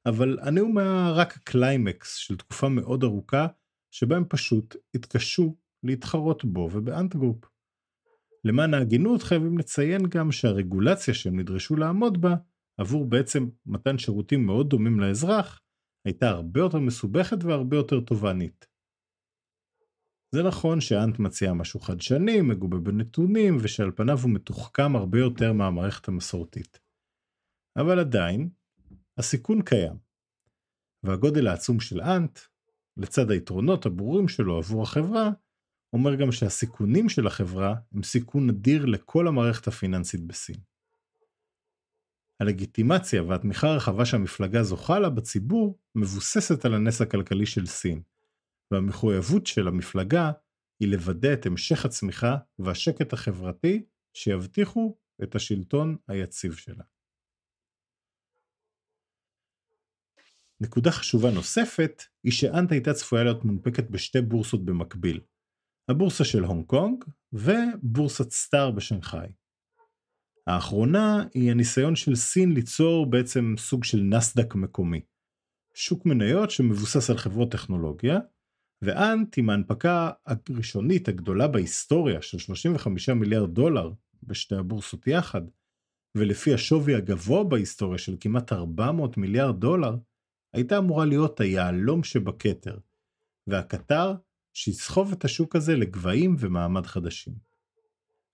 אבל 0.06 0.38
הנאום 0.42 0.78
היה 0.78 1.10
רק 1.10 1.36
הקליימקס 1.36 2.16
של 2.16 2.36
תקופה 2.36 2.68
מאוד 2.68 3.04
ארוכה 3.04 3.46
שבה 3.90 4.16
הם 4.16 4.24
פשוט 4.28 4.76
התקשו 4.94 5.56
להתחרות 5.82 6.44
בו 6.44 6.68
ובאנטגרופ. 6.72 7.44
למען 8.44 8.74
ההגינות 8.74 9.22
חייבים 9.22 9.58
לציין 9.58 10.02
גם 10.08 10.32
שהרגולציה 10.32 11.14
שהם 11.14 11.40
נדרשו 11.40 11.76
לעמוד 11.76 12.20
בה 12.20 12.34
עבור 12.80 13.06
בעצם 13.06 13.48
מתן 13.66 13.98
שירותים 13.98 14.46
מאוד 14.46 14.68
דומים 14.68 15.00
לאזרח 15.00 15.60
הייתה 16.04 16.28
הרבה 16.28 16.60
יותר 16.60 16.78
מסובכת 16.78 17.44
והרבה 17.44 17.76
יותר 17.76 18.00
תובענית. 18.00 18.66
זה 20.34 20.42
נכון 20.42 20.80
שאנט 20.80 21.18
מציע 21.18 21.52
משהו 21.52 21.80
חדשני, 21.80 22.40
מגובה 22.40 22.78
בנתונים, 22.78 23.56
ושעל 23.60 23.90
פניו 23.96 24.18
הוא 24.22 24.30
מתוחכם 24.30 24.96
הרבה 24.96 25.18
יותר 25.18 25.52
מהמערכת 25.52 26.08
המסורתית. 26.08 26.80
אבל 27.76 27.98
עדיין, 27.98 28.50
הסיכון 29.18 29.62
קיים. 29.62 29.96
והגודל 31.02 31.46
העצום 31.46 31.80
של 31.80 32.00
אנט, 32.00 32.38
לצד 32.96 33.30
היתרונות 33.30 33.86
הברורים 33.86 34.28
שלו 34.28 34.56
עבור 34.56 34.82
החברה, 34.82 35.30
אומר 35.92 36.14
גם 36.14 36.32
שהסיכונים 36.32 37.08
של 37.08 37.26
החברה 37.26 37.74
הם 37.92 38.02
סיכון 38.02 38.48
אדיר 38.48 38.84
לכל 38.84 39.28
המערכת 39.28 39.66
הפיננסית 39.66 40.26
בסין. 40.26 40.56
הלגיטימציה 42.40 43.22
והתמיכה 43.22 43.68
הרחבה 43.68 44.04
שהמפלגה 44.04 44.62
זוכה 44.62 44.98
לה 44.98 45.10
בציבור 45.10 45.78
מבוססת 45.94 46.64
על 46.64 46.74
הנס 46.74 47.00
הכלכלי 47.00 47.46
של 47.46 47.66
סין, 47.66 48.02
והמחויבות 48.70 49.46
של 49.46 49.68
המפלגה 49.68 50.32
היא 50.80 50.88
לוודא 50.88 51.32
את 51.32 51.46
המשך 51.46 51.84
הצמיחה 51.84 52.36
והשקט 52.58 53.12
החברתי 53.12 53.84
שיבטיחו 54.14 54.96
את 55.22 55.34
השלטון 55.34 55.96
היציב 56.08 56.54
שלה. 56.54 56.84
נקודה 60.62 60.90
חשובה 60.90 61.30
נוספת 61.30 62.02
היא 62.24 62.32
שאנט 62.32 62.72
הייתה 62.72 62.92
צפויה 62.92 63.24
להיות 63.24 63.44
מונפקת 63.44 63.90
בשתי 63.90 64.20
בורסות 64.20 64.64
במקביל, 64.64 65.20
הבורסה 65.88 66.24
של 66.24 66.44
הונג 66.44 66.66
קונג 66.66 67.04
ובורסת 67.32 68.30
סטאר 68.30 68.70
בשנגחאי. 68.70 69.28
האחרונה 70.46 71.24
היא 71.34 71.50
הניסיון 71.50 71.96
של 71.96 72.14
סין 72.14 72.52
ליצור 72.52 73.10
בעצם 73.10 73.54
סוג 73.58 73.84
של 73.84 74.00
נסדק 74.00 74.54
מקומי. 74.54 75.00
שוק 75.74 76.06
מניות 76.06 76.50
שמבוסס 76.50 77.10
על 77.10 77.16
חברות 77.16 77.52
טכנולוגיה, 77.52 78.18
ואנט 78.82 79.38
עם 79.38 79.50
ההנפקה 79.50 80.10
הראשונית 80.26 81.08
הגדולה 81.08 81.48
בהיסטוריה 81.48 82.22
של 82.22 82.38
35 82.38 83.08
מיליארד 83.08 83.54
דולר 83.54 83.92
בשתי 84.22 84.54
הבורסות 84.54 85.06
יחד, 85.06 85.42
ולפי 86.16 86.54
השווי 86.54 86.94
הגבוה 86.94 87.44
בהיסטוריה 87.44 87.98
של 87.98 88.16
כמעט 88.20 88.52
400 88.52 89.16
מיליארד 89.16 89.60
דולר, 89.60 89.96
הייתה 90.54 90.78
אמורה 90.78 91.04
להיות 91.06 91.40
היהלום 91.40 92.04
שבכתר, 92.04 92.78
והקטר 93.46 94.14
שיסחוב 94.52 95.12
את 95.12 95.24
השוק 95.24 95.56
הזה 95.56 95.76
לגבהים 95.76 96.36
ומעמד 96.38 96.86
חדשים. 96.86 97.34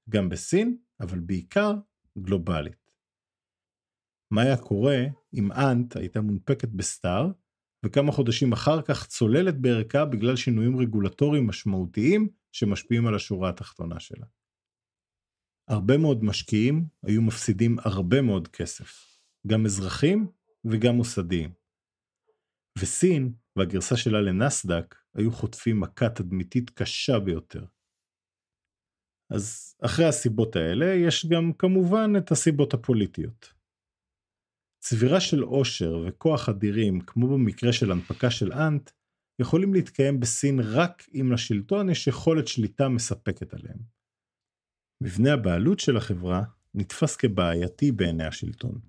גם 0.08 0.28
בסין, 0.28 0.78
אבל 1.00 1.18
בעיקר 1.18 1.72
גלובלית. 2.18 2.88
מה 4.30 4.42
היה 4.42 4.56
קורה 4.56 4.98
אם 5.34 5.52
אנט 5.52 5.96
הייתה 5.96 6.20
מונפקת 6.20 6.68
בסטאר, 6.68 7.30
וכמה 7.84 8.12
חודשים 8.12 8.52
אחר 8.52 8.82
כך 8.82 9.06
צוללת 9.06 9.60
בערכה 9.60 10.04
בגלל 10.04 10.36
שינויים 10.36 10.76
רגולטוריים 10.76 11.46
משמעותיים 11.46 12.28
שמשפיעים 12.52 13.06
על 13.06 13.14
השורה 13.14 13.48
התחתונה 13.48 14.00
שלה. 14.00 14.26
הרבה 15.68 15.98
מאוד 15.98 16.24
משקיעים 16.24 16.86
היו 17.02 17.22
מפסידים 17.22 17.76
הרבה 17.78 18.22
מאוד 18.22 18.48
כסף, 18.48 19.18
גם 19.46 19.64
אזרחים 19.66 20.26
וגם 20.64 20.94
מוסדיים. 20.94 21.57
וסין 22.80 23.32
והגרסה 23.56 23.96
שלה 23.96 24.20
לנסדק 24.20 24.94
היו 25.14 25.32
חוטפים 25.32 25.80
מכה 25.80 26.08
תדמיתית 26.08 26.70
קשה 26.70 27.18
ביותר. 27.18 27.64
אז 29.30 29.76
אחרי 29.84 30.04
הסיבות 30.04 30.56
האלה 30.56 30.86
יש 30.86 31.26
גם 31.26 31.52
כמובן 31.52 32.12
את 32.18 32.30
הסיבות 32.30 32.74
הפוליטיות. 32.74 33.54
צבירה 34.80 35.20
של 35.20 35.42
עושר 35.42 36.04
וכוח 36.08 36.48
אדירים, 36.48 37.00
כמו 37.00 37.26
במקרה 37.28 37.72
של 37.72 37.92
הנפקה 37.92 38.30
של 38.30 38.52
אנט, 38.52 38.90
יכולים 39.40 39.74
להתקיים 39.74 40.20
בסין 40.20 40.60
רק 40.60 41.02
אם 41.14 41.32
לשלטון 41.32 41.90
יש 41.90 42.06
יכולת 42.06 42.48
שליטה 42.48 42.88
מספקת 42.88 43.54
עליהם. 43.54 43.78
מבנה 45.02 45.32
הבעלות 45.32 45.80
של 45.80 45.96
החברה 45.96 46.42
נתפס 46.74 47.16
כבעייתי 47.16 47.92
בעיני 47.92 48.24
השלטון. 48.26 48.87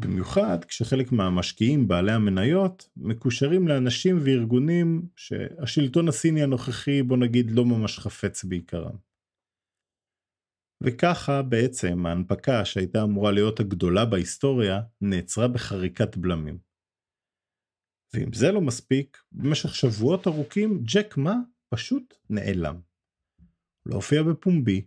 במיוחד 0.00 0.64
כשחלק 0.64 1.12
מהמשקיעים 1.12 1.88
בעלי 1.88 2.12
המניות 2.12 2.88
מקושרים 2.96 3.68
לאנשים 3.68 4.18
וארגונים 4.24 5.08
שהשלטון 5.16 6.08
הסיני 6.08 6.42
הנוכחי 6.42 7.02
בוא 7.02 7.16
נגיד 7.16 7.50
לא 7.50 7.64
ממש 7.64 7.98
חפץ 7.98 8.44
בעיקרם. 8.44 8.96
וככה 10.82 11.42
בעצם 11.42 12.06
ההנפקה 12.06 12.64
שהייתה 12.64 13.02
אמורה 13.02 13.32
להיות 13.32 13.60
הגדולה 13.60 14.04
בהיסטוריה 14.04 14.80
נעצרה 15.00 15.48
בחריקת 15.48 16.16
בלמים. 16.16 16.58
ואם 18.14 18.32
זה 18.32 18.52
לא 18.52 18.60
מספיק, 18.60 19.18
במשך 19.32 19.74
שבועות 19.74 20.26
ארוכים 20.26 20.82
ג'ק 20.84 21.16
מה 21.16 21.34
פשוט 21.68 22.14
נעלם. 22.30 22.80
לא 23.86 23.94
הופיע 23.94 24.22
בפומבי, 24.22 24.86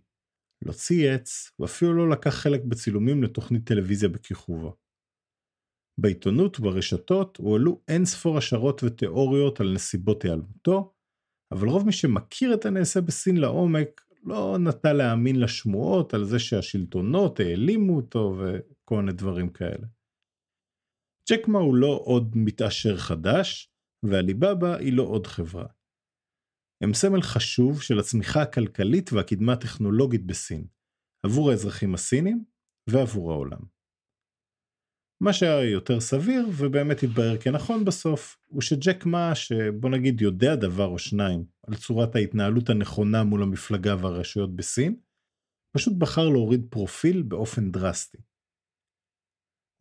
לא 0.65 0.71
צייץ, 0.71 1.51
ואפילו 1.59 1.93
לא 1.93 2.09
לקח 2.09 2.29
חלק 2.29 2.61
בצילומים 2.63 3.23
לתוכנית 3.23 3.67
טלוויזיה 3.67 4.09
בכיכובו. 4.09 4.80
בעיתונות 5.97 6.59
וברשתות 6.59 7.37
הועלו 7.37 7.81
אין 7.87 8.05
ספור 8.05 8.37
השערות 8.37 8.83
ותיאוריות 8.83 9.59
על 9.59 9.73
נסיבות 9.73 10.23
היעלמותו, 10.23 10.93
אבל 11.51 11.67
רוב 11.67 11.85
מי 11.85 11.91
שמכיר 11.91 12.53
את 12.53 12.65
הנעשה 12.65 13.01
בסין 13.01 13.37
לעומק 13.37 14.01
לא 14.23 14.57
נטה 14.59 14.93
להאמין 14.93 15.39
לשמועות 15.39 16.13
על 16.13 16.25
זה 16.25 16.39
שהשלטונות 16.39 17.39
העלימו 17.39 17.95
אותו 17.95 18.37
וכל 18.39 18.95
מיני 18.95 19.11
דברים 19.11 19.49
כאלה. 19.49 19.87
צ'קמה 21.29 21.59
הוא 21.59 21.75
לא 21.75 22.01
עוד 22.03 22.31
מתעשר 22.35 22.97
חדש, 22.97 23.73
ועליבאבא 24.05 24.75
היא 24.75 24.93
לא 24.93 25.03
עוד 25.03 25.27
חברה. 25.27 25.65
הם 26.83 26.93
סמל 26.93 27.21
חשוב 27.21 27.81
של 27.81 27.99
הצמיחה 27.99 28.41
הכלכלית 28.41 29.13
והקדמה 29.13 29.53
הטכנולוגית 29.53 30.25
בסין, 30.25 30.67
עבור 31.25 31.51
האזרחים 31.51 31.93
הסינים 31.93 32.45
ועבור 32.89 33.31
העולם. 33.31 33.80
מה 35.21 35.33
שהיה 35.33 35.69
יותר 35.69 35.99
סביר 35.99 36.47
ובאמת 36.57 37.03
התברר 37.03 37.37
כנכון 37.37 37.85
בסוף 37.85 38.37
הוא 38.47 38.61
שג'ק 38.61 39.05
מה 39.05 39.35
שבוא 39.35 39.89
נגיד 39.89 40.21
יודע 40.21 40.55
דבר 40.55 40.85
או 40.85 40.99
שניים 40.99 41.45
על 41.67 41.75
צורת 41.75 42.15
ההתנהלות 42.15 42.69
הנכונה 42.69 43.23
מול 43.23 43.43
המפלגה 43.43 43.95
והרשויות 43.95 44.55
בסין 44.55 44.95
פשוט 45.71 45.93
בחר 45.97 46.29
להוריד 46.29 46.67
פרופיל 46.69 47.21
באופן 47.21 47.71
דרסטי. 47.71 48.17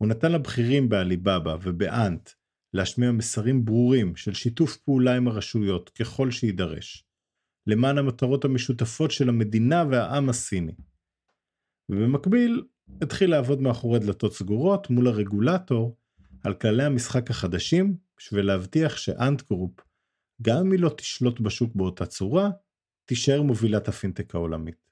הוא 0.01 0.07
נתן 0.07 0.31
לבכירים 0.31 0.89
בעליבאבא 0.89 1.57
וב 1.61 1.88
Ant 1.88 2.29
להשמיע 2.73 3.11
מסרים 3.11 3.65
ברורים 3.65 4.15
של 4.15 4.33
שיתוף 4.33 4.77
פעולה 4.77 5.15
עם 5.17 5.27
הרשויות 5.27 5.89
ככל 5.89 6.31
שיידרש 6.31 7.05
למען 7.67 7.97
המטרות 7.97 8.45
המשותפות 8.45 9.11
של 9.11 9.29
המדינה 9.29 9.83
והעם 9.91 10.29
הסיני. 10.29 10.75
ובמקביל 11.89 12.63
התחיל 13.01 13.31
לעבוד 13.31 13.61
מאחורי 13.61 13.99
דלתות 13.99 14.33
סגורות 14.33 14.89
מול 14.89 15.07
הרגולטור 15.07 15.97
על 16.43 16.53
כללי 16.53 16.83
המשחק 16.83 17.29
החדשים 17.29 17.97
בשביל 18.17 18.45
להבטיח 18.45 18.97
ש 18.97 19.15
Ant 19.15 19.41
Group, 19.49 19.79
גם 20.41 20.57
אם 20.57 20.71
היא 20.71 20.79
לא 20.79 20.89
תשלוט 20.97 21.39
בשוק 21.39 21.75
באותה 21.75 22.05
צורה, 22.05 22.49
תישאר 23.05 23.41
מובילת 23.41 23.87
הפינטק 23.87 24.35
העולמית. 24.35 24.87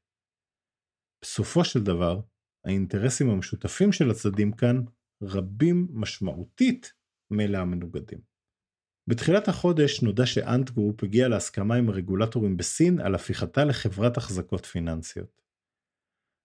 בסופו 1.22 1.64
של 1.66 1.84
דבר, 1.84 2.22
האינטרסים 2.66 3.30
המשותפים 3.30 3.92
של 3.92 4.12
הצדדים 4.12 4.52
כאן 4.52 4.82
רבים 5.24 5.88
משמעותית 5.92 6.94
מאלה 7.32 7.60
המנוגדים. 7.60 8.20
בתחילת 9.08 9.48
החודש 9.48 10.02
נודע 10.02 10.26
ש 10.26 10.43
Ant 10.43 10.70
Group 10.70 11.04
הגיע 11.04 11.28
להסכמה 11.28 11.76
עם 11.76 11.90
הרגולטורים 11.90 12.58
בסין 12.58 13.00
על 13.00 13.16
הפיכתה 13.16 13.66
לחברת 13.66 14.18
החזקות 14.18 14.66
פיננסיות. 14.66 15.42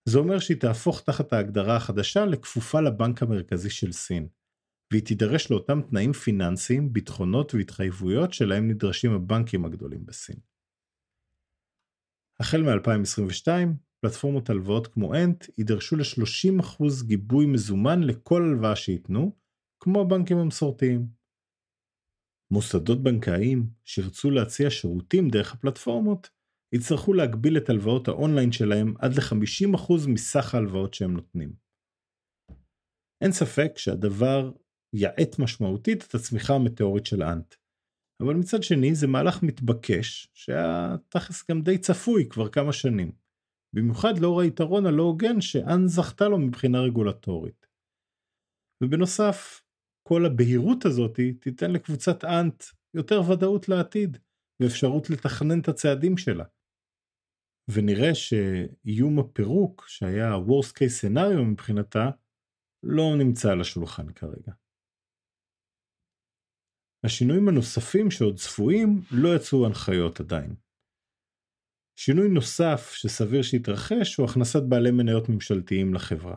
זה 0.08 0.18
אומר 0.18 0.38
שהיא 0.38 0.60
תהפוך 0.60 1.00
תחת 1.00 1.32
ההגדרה 1.32 1.76
החדשה 1.76 2.24
לכפופה 2.24 2.80
לבנק 2.80 3.22
המרכזי 3.22 3.70
של 3.70 3.92
סין, 3.92 4.28
והיא 4.90 5.04
תידרש 5.04 5.50
לאותם 5.50 5.80
תנאים 5.90 6.12
פיננסיים, 6.12 6.92
ביטחונות 6.92 7.54
והתחייבויות 7.54 8.32
שלהם 8.32 8.70
נדרשים 8.70 9.12
הבנקים 9.12 9.64
הגדולים 9.64 10.06
בסין. 10.06 10.36
החל 12.40 12.62
מ-2022, 12.62 13.48
פלטפורמות 14.00 14.50
הלוואות 14.50 14.86
כמו 14.86 15.14
אנט 15.14 15.44
יידרשו 15.58 15.96
ל-30% 15.96 16.84
גיבוי 17.06 17.46
מזומן 17.46 18.02
לכל 18.02 18.42
הלוואה 18.42 18.76
שייתנו, 18.76 19.36
כמו 19.80 20.00
הבנקים 20.00 20.36
המסורתיים. 20.36 21.06
מוסדות 22.50 23.02
בנקאיים 23.02 23.66
שירצו 23.84 24.30
להציע 24.30 24.70
שירותים 24.70 25.28
דרך 25.28 25.52
הפלטפורמות 25.52 26.30
יצטרכו 26.74 27.12
להגביל 27.12 27.56
את 27.56 27.68
הלוואות 27.68 28.08
האונליין 28.08 28.52
שלהם 28.52 28.94
עד 28.98 29.12
ל-50% 29.14 29.92
מסך 30.08 30.54
ההלוואות 30.54 30.94
שהם 30.94 31.12
נותנים. 31.12 31.52
אין 33.24 33.32
ספק 33.32 33.72
שהדבר 33.76 34.52
יעט 34.94 35.38
משמעותית 35.38 36.04
את 36.08 36.14
הצמיחה 36.14 36.54
המטאורית 36.54 37.06
של 37.06 37.22
אנט. 37.22 37.54
אבל 38.22 38.34
מצד 38.34 38.62
שני 38.62 38.94
זה 38.94 39.06
מהלך 39.06 39.42
מתבקש 39.42 40.28
שהיה 40.34 40.96
תכלס 41.08 41.50
גם 41.50 41.62
די 41.62 41.78
צפוי 41.78 42.28
כבר 42.30 42.48
כמה 42.48 42.72
שנים. 42.72 43.12
במיוחד 43.74 44.18
לאור 44.18 44.40
היתרון 44.40 44.86
הלא 44.86 45.02
הוגן 45.02 45.40
שאנט 45.40 45.88
זכתה 45.88 46.28
לו 46.28 46.38
מבחינה 46.38 46.80
רגולטורית. 46.80 47.66
ובנוסף, 48.84 49.62
כל 50.08 50.26
הבהירות 50.26 50.84
הזאת 50.84 51.20
תיתן 51.40 51.70
לקבוצת 51.70 52.24
אנט 52.24 52.64
יותר 52.94 53.20
ודאות 53.30 53.68
לעתיד, 53.68 54.18
ואפשרות 54.60 55.10
לתכנן 55.10 55.60
את 55.60 55.68
הצעדים 55.68 56.16
שלה. 56.16 56.44
ונראה 57.68 58.14
שאיום 58.14 59.18
הפירוק, 59.18 59.84
שהיה 59.88 60.28
ה-Worst 60.28 60.72
case 60.72 60.96
scenario 61.00 61.42
מבחינתה, 61.52 62.10
לא 62.82 63.04
נמצא 63.18 63.52
על 63.52 63.60
השולחן 63.60 64.12
כרגע. 64.12 64.52
השינויים 67.04 67.48
הנוספים 67.48 68.10
שעוד 68.10 68.36
צפויים 68.36 69.00
לא 69.10 69.36
יצאו 69.36 69.66
הנחיות 69.66 70.20
עדיין. 70.20 70.54
שינוי 71.98 72.28
נוסף 72.28 72.92
שסביר 72.92 73.42
שיתרחש 73.42 74.16
הוא 74.16 74.26
הכנסת 74.30 74.62
בעלי 74.68 74.90
מניות 74.90 75.28
ממשלתיים 75.28 75.94
לחברה. 75.94 76.36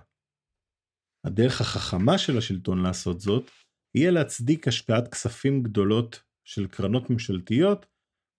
הדרך 1.25 1.61
החכמה 1.61 2.17
של 2.17 2.37
השלטון 2.37 2.83
לעשות 2.83 3.19
זאת, 3.19 3.49
יהיה 3.95 4.11
להצדיק 4.11 4.67
השקעת 4.67 5.07
כספים 5.11 5.63
גדולות 5.63 6.23
של 6.47 6.67
קרנות 6.67 7.09
ממשלתיות 7.09 7.85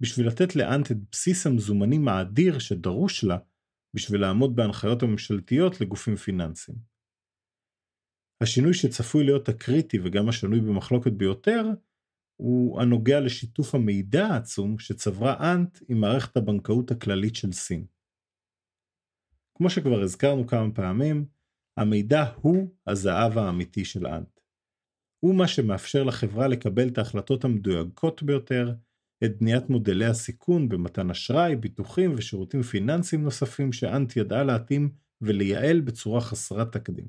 בשביל 0.00 0.26
לתת 0.26 0.56
לאנט 0.56 0.90
את 0.90 0.96
בסיס 1.12 1.46
המזומנים 1.46 2.08
האדיר 2.08 2.58
שדרוש 2.58 3.24
לה 3.24 3.38
בשביל 3.94 4.20
לעמוד 4.20 4.56
בהנחיות 4.56 5.02
הממשלתיות 5.02 5.80
לגופים 5.80 6.16
פיננסיים. 6.16 6.78
השינוי 8.42 8.74
שצפוי 8.74 9.24
להיות 9.24 9.48
הקריטי 9.48 9.98
וגם 10.04 10.28
השנוי 10.28 10.60
במחלוקת 10.60 11.12
ביותר, 11.12 11.64
הוא 12.40 12.80
הנוגע 12.80 13.20
לשיתוף 13.20 13.74
המידע 13.74 14.26
העצום 14.26 14.78
שצברה 14.78 15.54
אנט 15.54 15.78
עם 15.88 16.00
מערכת 16.00 16.36
הבנקאות 16.36 16.90
הכללית 16.90 17.36
של 17.36 17.52
סין. 17.52 17.86
כמו 19.54 19.70
שכבר 19.70 20.02
הזכרנו 20.02 20.46
כמה 20.46 20.74
פעמים, 20.74 21.26
המידע 21.76 22.24
הוא 22.36 22.74
הזהב 22.86 23.38
האמיתי 23.38 23.84
של 23.84 24.06
אנט. 24.06 24.40
הוא 25.20 25.34
מה 25.34 25.48
שמאפשר 25.48 26.04
לחברה 26.04 26.48
לקבל 26.48 26.88
את 26.88 26.98
ההחלטות 26.98 27.44
המדויקות 27.44 28.22
ביותר, 28.22 28.74
את 29.24 29.38
בניית 29.38 29.70
מודלי 29.70 30.04
הסיכון 30.04 30.68
במתן 30.68 31.10
אשראי, 31.10 31.56
ביטוחים 31.56 32.14
ושירותים 32.16 32.62
פיננסיים 32.62 33.22
נוספים 33.22 33.72
שאנט 33.72 34.16
ידעה 34.16 34.44
להתאים 34.44 34.90
ולייעל 35.20 35.80
בצורה 35.80 36.20
חסרת 36.20 36.72
תקדים. 36.72 37.08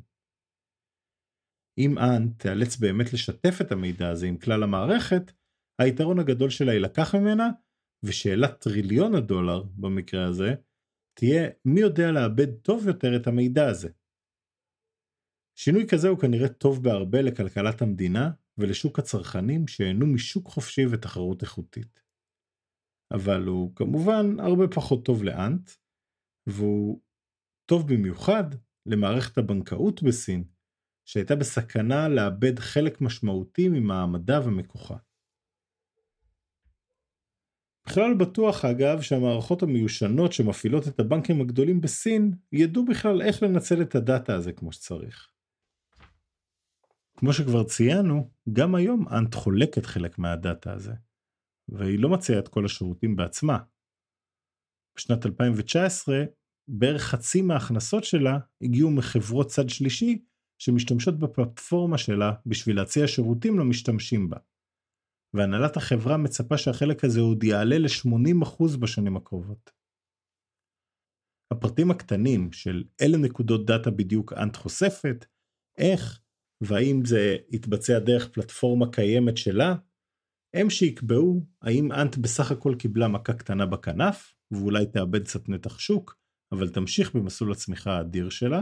אם 1.78 1.98
אנט 1.98 2.42
תיאלץ 2.42 2.78
באמת 2.78 3.14
לשתף 3.14 3.62
את 3.62 3.72
המידע 3.72 4.10
הזה 4.10 4.28
עם 4.28 4.38
כלל 4.38 4.64
המערכת, 4.64 5.32
היתרון 5.82 6.20
הגדול 6.20 6.50
שלה 6.50 6.74
יילקח 6.74 7.16
ממנה, 7.16 7.50
ושאלת 8.04 8.60
טריליון 8.62 9.16
הדולר 9.16 9.64
במקרה 9.76 10.26
הזה, 10.26 10.56
תהיה 11.14 11.50
מי 11.66 11.80
יודע 11.82 12.12
לאבד 12.12 12.54
טוב 12.62 12.88
יותר 12.88 13.16
את 13.16 13.28
המידע 13.28 13.68
הזה. 13.68 13.90
שינוי 15.60 15.88
כזה 15.88 16.10
הוא 16.10 16.20
כנראה 16.20 16.48
טוב 16.48 16.84
בהרבה 16.84 17.22
לכלכלת 17.22 17.82
המדינה 17.82 18.32
ולשוק 18.60 19.00
הצרכנים 19.00 19.68
שיהנו 19.68 20.08
משוק 20.08 20.48
חופשי 20.48 20.86
ותחרות 20.92 21.42
איכותית. 21.42 22.04
אבל 23.14 23.44
הוא 23.44 23.76
כמובן 23.76 24.40
הרבה 24.40 24.68
פחות 24.68 25.06
טוב 25.06 25.24
לאנט, 25.24 25.70
והוא 26.48 27.02
טוב 27.66 27.94
במיוחד 27.94 28.44
למערכת 28.86 29.38
הבנקאות 29.38 30.04
בסין, 30.04 30.44
שהייתה 31.06 31.36
בסכנה 31.36 32.10
לאבד 32.10 32.60
חלק 32.60 33.02
משמעותי 33.02 33.70
ממעמדה 33.70 34.40
ומכוחה. 34.46 34.98
בכלל 37.88 38.14
בטוח 38.20 38.66
אגב 38.66 39.02
שהמערכות 39.02 39.64
המיושנות 39.64 40.34
שמפעילות 40.34 40.88
את 40.88 41.00
הבנקים 41.00 41.42
הגדולים 41.42 41.82
בסין 41.82 42.32
ידעו 42.52 42.86
בכלל 42.86 43.22
איך 43.22 43.44
לנצל 43.44 43.82
את 43.82 43.96
הדאטה 43.96 44.36
הזה 44.36 44.54
כמו 44.54 44.72
שצריך. 44.72 45.30
כמו 47.20 47.34
שכבר 47.34 47.64
ציינו, 47.64 48.32
גם 48.54 48.76
היום 48.76 49.08
אנט 49.08 49.36
חולקת 49.36 49.86
חלק 49.86 50.20
מהדאטה 50.20 50.74
הזה, 50.74 50.94
והיא 51.70 52.00
לא 52.00 52.10
מציעה 52.10 52.40
את 52.40 52.48
כל 52.48 52.66
השירותים 52.66 53.16
בעצמה. 53.16 53.58
בשנת 54.98 55.26
2019, 55.26 56.16
בערך 56.70 57.02
חצי 57.02 57.42
מההכנסות 57.42 58.04
שלה 58.04 58.40
הגיעו 58.62 58.92
מחברות 58.92 59.48
צד 59.48 59.70
שלישי 59.70 60.26
שמשתמשות 60.62 61.20
בפלטפורמה 61.20 61.98
שלה 61.98 62.32
בשביל 62.46 62.76
להציע 62.76 63.08
שירותים 63.08 63.60
למשתמשים 63.60 64.30
בה. 64.30 64.38
והנהלת 65.36 65.78
החברה 65.78 66.18
מצפה 66.18 66.58
שהחלק 66.58 67.04
הזה 67.04 67.20
עוד 67.20 67.44
יעלה 67.44 67.78
ל-80% 67.78 68.80
בשנים 68.82 69.18
הקרובות. 69.18 69.72
הפרטים 71.54 71.92
הקטנים 71.92 72.52
של 72.52 72.84
אילו 73.02 73.18
נקודות 73.18 73.66
דאטה 73.66 73.92
בדיוק 73.92 74.34
אנט 74.34 74.56
חושפת, 74.56 75.26
איך 75.78 76.22
והאם 76.62 77.06
זה 77.06 77.38
יתבצע 77.50 78.00
דרך 78.00 78.30
פלטפורמה 78.34 78.92
קיימת 78.92 79.38
שלה, 79.38 79.76
הם 80.54 80.70
שיקבעו 80.70 81.46
האם 81.62 81.92
אנט 81.92 82.18
בסך 82.18 82.52
הכל 82.52 82.76
קיבלה 82.80 83.08
מכה 83.08 83.34
קטנה 83.34 83.66
בכנף, 83.66 84.36
ואולי 84.52 84.86
תאבד 84.86 85.24
קצת 85.24 85.50
נתח 85.50 85.80
שוק, 85.80 86.20
אבל 86.52 86.70
תמשיך 86.70 87.16
במסלול 87.16 87.52
הצמיחה 87.52 87.98
האדיר 87.98 88.30
שלה, 88.30 88.62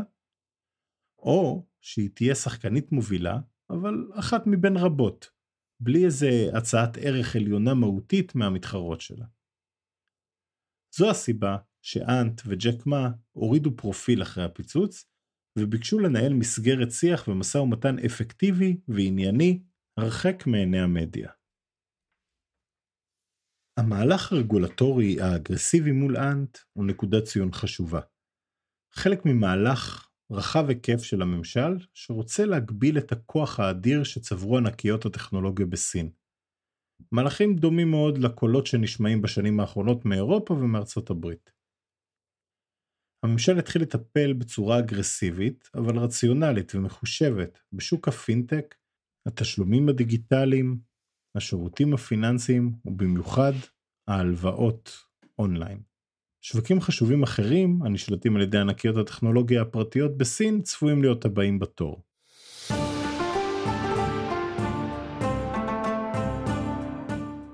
או 1.20 1.68
שהיא 1.82 2.10
תהיה 2.14 2.36
שחקנית 2.36 2.92
מובילה, 2.92 3.38
אבל 3.70 4.12
אחת 4.20 4.42
מבין 4.46 4.78
רבות, 4.78 5.30
בלי 5.80 6.06
איזה 6.06 6.30
הצעת 6.58 6.98
ערך 7.02 7.36
עליונה 7.36 7.74
מהותית 7.74 8.36
מהמתחרות 8.36 9.02
שלה. 9.02 9.26
זו 10.96 11.10
הסיבה 11.10 11.58
שאנט 11.82 12.42
וג'ק 12.46 12.86
מה 12.86 13.10
הורידו 13.32 13.76
פרופיל 13.76 14.22
אחרי 14.22 14.44
הפיצוץ, 14.44 15.06
וביקשו 15.60 16.00
לנהל 16.00 16.34
מסגרת 16.34 16.92
שיח 16.92 17.28
ומשא 17.28 17.58
ומתן 17.58 18.00
אפקטיבי 18.06 18.78
וענייני 18.88 19.64
הרחק 19.98 20.48
מעיני 20.48 20.80
המדיה. 20.80 21.30
המהלך 23.80 24.32
הרגולטורי 24.32 25.22
האגרסיבי 25.22 25.92
מול 25.92 26.18
אנט 26.18 26.58
הוא 26.74 26.86
נקודת 26.86 27.24
ציון 27.24 27.52
חשובה. 27.54 28.00
חלק 28.96 29.26
ממהלך 29.26 30.10
רחב 30.32 30.66
היקף 30.70 31.04
של 31.04 31.22
הממשל 31.22 31.88
שרוצה 31.94 32.46
להגביל 32.46 32.98
את 32.98 33.12
הכוח 33.12 33.60
האדיר 33.60 34.04
שצברו 34.04 34.58
ענקיות 34.58 35.06
הטכנולוגיה 35.06 35.66
בסין. 35.66 36.10
מהלכים 37.12 37.56
דומים 37.56 37.92
מאוד 37.92 38.18
לקולות 38.18 38.68
שנשמעים 38.68 39.22
בשנים 39.22 39.60
האחרונות 39.60 40.06
מאירופה 40.06 40.54
ומארצות 40.54 41.10
הברית. 41.10 41.57
הממשל 43.24 43.60
התחיל 43.60 43.82
לטפל 43.82 44.34
בצורה 44.34 44.80
אגרסיבית, 44.80 45.70
אבל 45.76 45.98
רציונלית 45.98 46.76
ומחושבת 46.76 47.60
בשוק 47.74 48.08
הפינטק, 48.08 48.76
התשלומים 49.26 49.90
הדיגיטליים, 49.90 50.78
השירותים 51.36 51.94
הפיננסיים 51.94 52.72
ובמיוחד 52.86 53.54
ההלוואות 54.08 54.92
אונליין. 55.40 55.80
שווקים 56.42 56.82
חשובים 56.82 57.24
אחרים, 57.24 57.84
הנשלטים 57.84 58.36
על 58.36 58.42
ידי 58.42 58.58
ענקיות 58.58 58.98
הטכנולוגיה 58.98 59.62
הפרטיות 59.62 60.18
בסין, 60.18 60.62
צפויים 60.62 61.02
להיות 61.02 61.26
הבאים 61.26 61.60
בתור. 61.60 62.04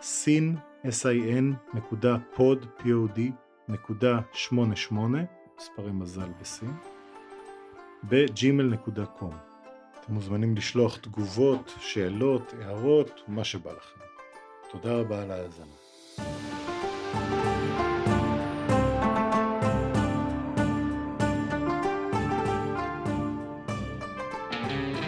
sin 0.01 0.58
sin 0.86 1.76
pod 2.38 2.38
pod 2.38 3.20
נקודה 3.68 4.20
88 4.34 5.20
מספרי 5.58 5.91
מזל 5.91 6.30
בסין 6.41 6.74
בג'ימל.קום 8.03 9.34
אתם 9.99 10.14
מוזמנים 10.14 10.56
לשלוח 10.56 10.97
תגובות, 10.97 11.74
שאלות, 11.80 12.53
הערות, 12.62 13.22
מה 13.28 13.43
שבא 13.43 13.72
לכם. 13.72 13.99
תודה 14.72 14.93
רבה 14.93 15.24
על 15.24 15.32
ההאזנה. 15.32 15.85